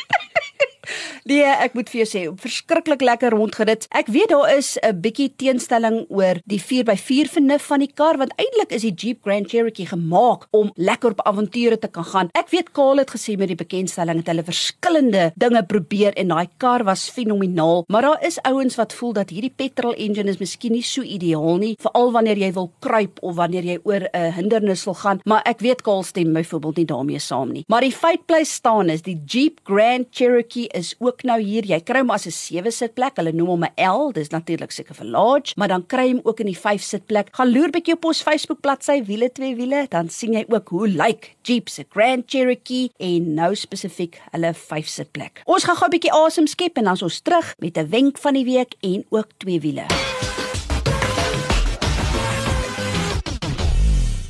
Nee, 1.30 1.46
ek 1.46 1.76
moet 1.78 1.86
vir 1.92 2.00
jou 2.00 2.06
sê, 2.10 2.20
verskriklik 2.42 3.04
lekker 3.06 3.30
rondgerit. 3.36 3.84
Ek 3.94 4.08
weet 4.10 4.32
daar 4.32 4.50
is 4.50 4.76
'n 4.82 4.98
bietjie 5.00 5.30
teenstelling 5.38 6.06
oor 6.10 6.40
die 6.44 6.58
4x4 6.58 7.30
vernuf 7.30 7.62
van 7.70 7.78
die 7.78 7.92
kar 7.94 8.18
want 8.18 8.32
eintlik 8.34 8.72
is 8.72 8.82
die 8.82 8.94
Jeep 8.94 9.22
Grand 9.22 9.46
Cherokee 9.46 9.86
gemaak 9.86 10.48
om 10.50 10.72
lekker 10.74 11.10
op 11.10 11.20
avonture 11.22 11.78
te 11.78 11.86
kan 11.86 12.04
gaan. 12.04 12.28
Ek 12.34 12.50
weet 12.50 12.72
Kaal 12.72 12.98
het 12.98 13.10
gesê 13.10 13.38
met 13.38 13.46
die 13.46 13.54
bekendstelling 13.54 14.16
het 14.16 14.26
hulle 14.26 14.42
verskillende 14.42 15.32
dinge 15.36 15.62
probeer 15.62 16.12
en 16.16 16.28
daai 16.28 16.48
kar 16.58 16.82
was 16.82 17.08
fenomenaal, 17.08 17.84
maar 17.86 18.02
daar 18.02 18.26
is 18.26 18.42
ouens 18.42 18.76
wat 18.76 18.92
voel 18.92 19.12
dat 19.12 19.30
hierdie 19.30 19.54
petrol 19.56 19.94
engine 19.94 20.30
is 20.30 20.38
miskien 20.38 20.72
nie 20.72 20.82
so 20.82 21.02
ideaal 21.02 21.58
nie, 21.58 21.76
veral 21.78 22.10
wanneer 22.10 22.38
jy 22.38 22.52
wil 22.52 22.72
kruip 22.80 23.22
of 23.22 23.36
wanneer 23.36 23.62
jy 23.62 23.78
oor 23.84 24.08
'n 24.12 24.32
hindernis 24.32 24.84
wil 24.84 24.94
gaan, 24.94 25.20
maar 25.24 25.42
ek 25.44 25.60
weet 25.60 25.82
Kaal 25.82 26.02
stem 26.02 26.32
byvoorbeeld 26.32 26.76
nie 26.76 26.86
daarmee 26.86 27.18
saam 27.18 27.52
nie. 27.52 27.64
Maar 27.68 27.82
die 27.82 27.92
feit 27.92 28.26
bly 28.26 28.44
staan 28.44 28.90
is 28.90 29.02
die 29.02 29.22
Jeep 29.26 29.60
Grand 29.62 30.06
Cherokee 30.10 30.66
is 30.74 30.96
ook 30.98 31.19
nou 31.24 31.40
hier. 31.40 31.64
Jy 31.64 31.80
kry 31.80 32.00
hom 32.00 32.10
as 32.10 32.26
'n 32.26 32.30
7 32.30 32.72
sitplek. 32.72 33.16
Hulle 33.16 33.32
noem 33.32 33.48
hom 33.48 33.64
'n 33.64 33.72
L. 33.76 34.12
Dis 34.12 34.30
natuurlik 34.30 34.70
seker 34.70 34.94
vir 34.94 35.06
large, 35.06 35.52
maar 35.56 35.68
dan 35.68 35.86
kry 35.86 36.06
jy 36.08 36.12
hom 36.14 36.20
ook 36.24 36.40
in 36.40 36.46
die 36.46 36.58
5 36.58 36.82
sitplek. 36.82 37.28
Gaan 37.32 37.52
loer 37.52 37.70
bietjie 37.70 37.94
op 37.94 38.04
ons 38.04 38.22
Facebook 38.22 38.60
bladsy 38.60 39.02
wiele 39.04 39.32
twee 39.32 39.54
wiele, 39.54 39.86
dan 39.88 40.08
sien 40.08 40.32
jy 40.32 40.44
ook 40.48 40.68
hoe 40.68 40.88
lyk 40.88 41.06
like 41.06 41.28
Jeep 41.42 41.68
se 41.68 41.84
Grand 41.90 42.24
Cherokee 42.26 42.90
en 42.98 43.34
nou 43.34 43.54
spesifiek 43.54 44.20
hulle 44.32 44.54
5 44.54 44.86
sitplek. 44.86 45.42
Ons 45.46 45.64
gaan 45.64 45.76
gou 45.76 45.86
'n 45.86 45.90
bietjie 45.90 46.12
asem 46.12 46.46
skep 46.46 46.76
en 46.78 46.84
dan 46.84 46.94
is 46.94 47.02
ons 47.02 47.20
terug 47.20 47.54
met 47.58 47.76
'n 47.76 47.88
wenk 47.88 48.18
van 48.18 48.34
die 48.34 48.44
week 48.44 48.74
en 48.80 49.04
ook 49.10 49.28
twee 49.38 49.60
wiele. 49.60 50.29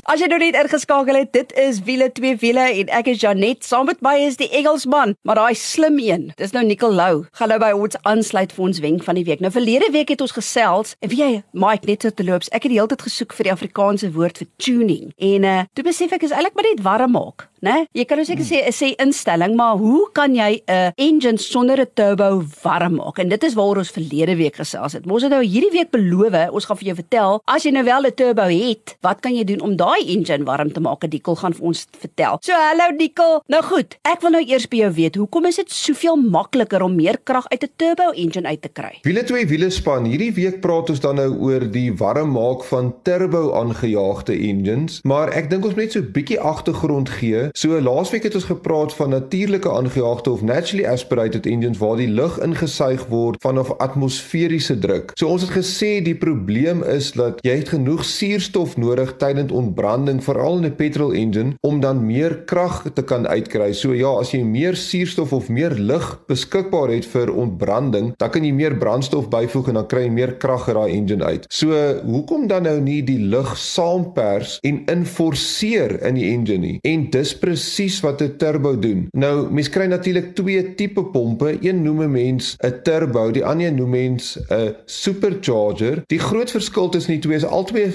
As 0.09 0.17
jy 0.17 0.25
nou 0.31 0.39
net 0.41 0.55
ingeskakel 0.57 1.13
het, 1.19 1.29
dit 1.35 1.51
is 1.61 1.81
wiele 1.85 2.07
twee 2.17 2.33
wiele 2.41 2.63
en 2.81 2.89
ek 2.97 3.11
is 3.11 3.19
Janet. 3.21 3.61
Saam 3.67 3.85
met 3.85 3.99
my 4.01 4.15
is 4.25 4.39
die 4.39 4.49
Engelsman, 4.57 5.13
maar 5.27 5.37
daai 5.37 5.53
slim 5.57 5.99
een. 6.01 6.31
Dis 6.39 6.55
nou 6.55 6.63
Nicole 6.65 6.97
Lou. 6.97 7.21
Gaan 7.37 7.53
nou 7.53 7.59
by 7.61 7.69
ons 7.77 7.99
aansluit 8.09 8.55
vir 8.55 8.65
ons 8.65 8.81
wenk 8.81 9.05
van 9.05 9.19
die 9.19 9.25
week. 9.27 9.43
Nou 9.45 9.53
verlede 9.53 9.91
week 9.93 10.09
het 10.09 10.25
ons 10.25 10.33
gesels 10.33 10.95
en 11.05 11.13
wie 11.13 11.21
jy 11.21 11.29
Mike 11.53 11.85
net 11.89 12.01
so 12.01 12.09
te 12.09 12.25
loops. 12.25 12.49
Ek 12.49 12.65
het 12.65 12.73
die 12.73 12.79
hele 12.79 12.89
tyd 12.89 13.05
gesoek 13.05 13.37
vir 13.37 13.51
die 13.51 13.53
Afrikaanse 13.53 14.09
woord 14.17 14.41
vir 14.41 14.49
tuning. 14.57 15.13
En 15.21 15.47
uh 15.53 15.61
toe 15.77 15.85
besef 15.85 16.17
ek 16.17 16.25
is 16.25 16.33
eintlik 16.33 16.57
maar 16.57 16.71
net 16.71 16.85
warm 16.85 17.13
maak 17.19 17.51
né? 17.61 17.85
Jy 17.95 18.05
kan 18.09 18.19
nou 18.19 18.25
seker 18.25 18.45
sê 18.45 18.61
sê 18.73 18.91
instelling, 19.01 19.53
maar 19.57 19.77
hoe 19.79 20.09
kan 20.17 20.33
jy 20.35 20.61
'n 20.67 20.93
engine 20.97 21.37
sonder 21.37 21.79
'n 21.79 21.93
turbo 21.93 22.43
warm 22.63 22.95
maak? 22.95 23.19
En 23.19 23.29
dit 23.29 23.43
is 23.43 23.53
waaroor 23.53 23.77
ons 23.77 23.91
verlede 23.91 24.35
week 24.35 24.55
gesels 24.55 24.93
het. 24.93 25.05
Ons 25.05 25.23
het 25.23 25.31
nou 25.31 25.43
hierdie 25.43 25.71
week 25.71 25.91
beloof, 25.91 26.51
ons 26.51 26.65
gaan 26.65 26.77
vir 26.77 26.85
jou 26.85 26.95
vertel, 26.95 27.41
as 27.45 27.63
jy 27.63 27.71
nou 27.71 27.83
wel 27.83 28.05
'n 28.05 28.13
turbo 28.15 28.43
het, 28.43 28.97
wat 29.01 29.19
kan 29.21 29.35
jy 29.35 29.43
doen 29.43 29.61
om 29.61 29.75
daai 29.75 30.00
engine 30.05 30.45
warm 30.45 30.71
te 30.73 30.79
maak? 30.79 31.05
Dikkel 31.11 31.35
gaan 31.35 31.53
vir 31.53 31.65
ons 31.71 31.87
vertel. 31.99 32.37
So 32.41 32.53
hallo 32.53 32.91
Dikkel. 32.97 33.41
Nou 33.47 33.61
goed, 33.63 33.97
ek 34.03 34.21
wil 34.21 34.31
nou 34.31 34.43
eers 34.45 34.67
by 34.67 34.77
jou 34.77 34.91
weet, 34.91 35.15
hoekom 35.15 35.45
is 35.45 35.55
dit 35.55 35.71
soveel 35.71 36.15
makliker 36.15 36.81
om 36.81 36.95
meer 36.95 37.17
krag 37.23 37.47
uit 37.51 37.63
'n 37.63 37.71
turbo 37.77 38.11
engine 38.11 38.47
uit 38.47 38.61
te 38.61 38.69
kry? 38.69 38.99
Wiele 39.03 39.23
twee 39.23 39.45
wiele 39.45 39.69
span. 39.69 40.05
Hierdie 40.05 40.33
week 40.33 40.61
praat 40.61 40.89
ons 40.89 40.99
dan 40.99 41.15
nou 41.15 41.31
oor 41.39 41.71
die 41.71 41.93
warm 41.93 42.31
maak 42.31 42.63
van 42.63 42.93
turbo 43.03 43.53
aangejaagde 43.53 44.33
engines, 44.33 45.01
maar 45.03 45.29
ek 45.29 45.49
dink 45.49 45.65
ons 45.65 45.75
moet 45.75 45.83
net 45.83 45.91
so 45.91 45.99
'n 45.99 46.11
bietjie 46.11 46.39
agtergrond 46.39 47.09
gee 47.09 47.51
So 47.53 47.81
laasweek 47.81 48.23
het 48.23 48.35
ons 48.35 48.43
gepraat 48.43 48.93
van 48.93 49.09
natuurlike 49.09 49.69
aangejaagde 49.71 50.29
of 50.29 50.41
naturally 50.41 50.85
aspirated 50.85 51.45
engines 51.45 51.77
waar 51.77 51.97
die 51.97 52.07
lug 52.07 52.39
ingesuig 52.39 53.05
word 53.07 53.37
vanaf 53.41 53.71
atmosferiese 53.77 54.79
druk. 54.79 55.11
So 55.19 55.27
ons 55.27 55.41
het 55.41 55.51
gesê 55.51 55.91
die 56.03 56.15
probleem 56.15 56.83
is 56.83 57.11
dat 57.11 57.39
jy 57.45 57.57
het 57.59 57.69
genoeg 57.69 58.05
suurstof 58.05 58.77
nodig 58.77 59.13
tydens 59.21 59.51
ontbranding 59.81 60.21
veral 60.23 60.57
in 60.57 60.65
'n 60.65 60.75
petrol 60.75 61.11
engine 61.13 61.57
om 61.61 61.79
dan 61.79 62.05
meer 62.05 62.43
krag 62.45 62.85
te 62.93 63.03
kan 63.03 63.27
uitkry. 63.27 63.73
So 63.73 63.93
ja, 63.93 64.19
as 64.19 64.31
jy 64.31 64.43
meer 64.43 64.75
suurstof 64.75 65.33
of 65.33 65.49
meer 65.49 65.71
lug 65.71 66.21
beskikbaar 66.27 66.89
het 66.89 67.05
vir 67.05 67.33
ontbranding, 67.33 68.13
dan 68.17 68.29
kan 68.29 68.43
jy 68.43 68.51
meer 68.51 68.77
brandstof 68.77 69.29
byvoeg 69.29 69.67
en 69.67 69.73
dan 69.73 69.87
kry 69.87 70.03
jy 70.03 70.09
meer 70.09 70.33
krag 70.37 70.67
uit 70.67 70.75
daai 70.75 70.91
engine 70.91 71.23
uit. 71.23 71.45
So 71.49 71.73
hoekom 72.05 72.47
dan 72.47 72.63
nou 72.63 72.79
nie 72.79 73.01
die 73.03 73.19
lug 73.19 73.57
saampers 73.57 74.59
en 74.61 74.85
inforceer 74.85 76.01
in 76.05 76.15
die 76.15 76.29
engine 76.29 76.57
nie? 76.57 76.79
En 76.83 77.09
dis 77.09 77.37
presies 77.37 78.01
wat 78.01 78.21
'n 78.21 78.37
turbo 78.37 78.79
doen. 78.79 79.07
Nou, 79.13 79.49
mens 79.51 79.69
kry 79.69 79.85
natuurlik 79.85 80.35
twee 80.35 80.75
tipe 80.75 81.03
pompe. 81.03 81.57
Een 81.61 81.83
noem 81.83 82.03
'n 82.03 82.11
mens 82.11 82.55
'n 82.63 82.81
turbo, 82.83 83.31
die 83.31 83.45
ander 83.45 83.73
noem 83.73 83.89
mens 83.89 84.37
'n 84.49 84.75
supercharger. 84.85 86.03
Die 86.07 86.19
groot 86.19 86.51
verskil 86.51 86.89
tussen 86.89 87.13
die 87.13 87.21
twee 87.21 87.35
is 87.35 87.45
albei 87.45 87.91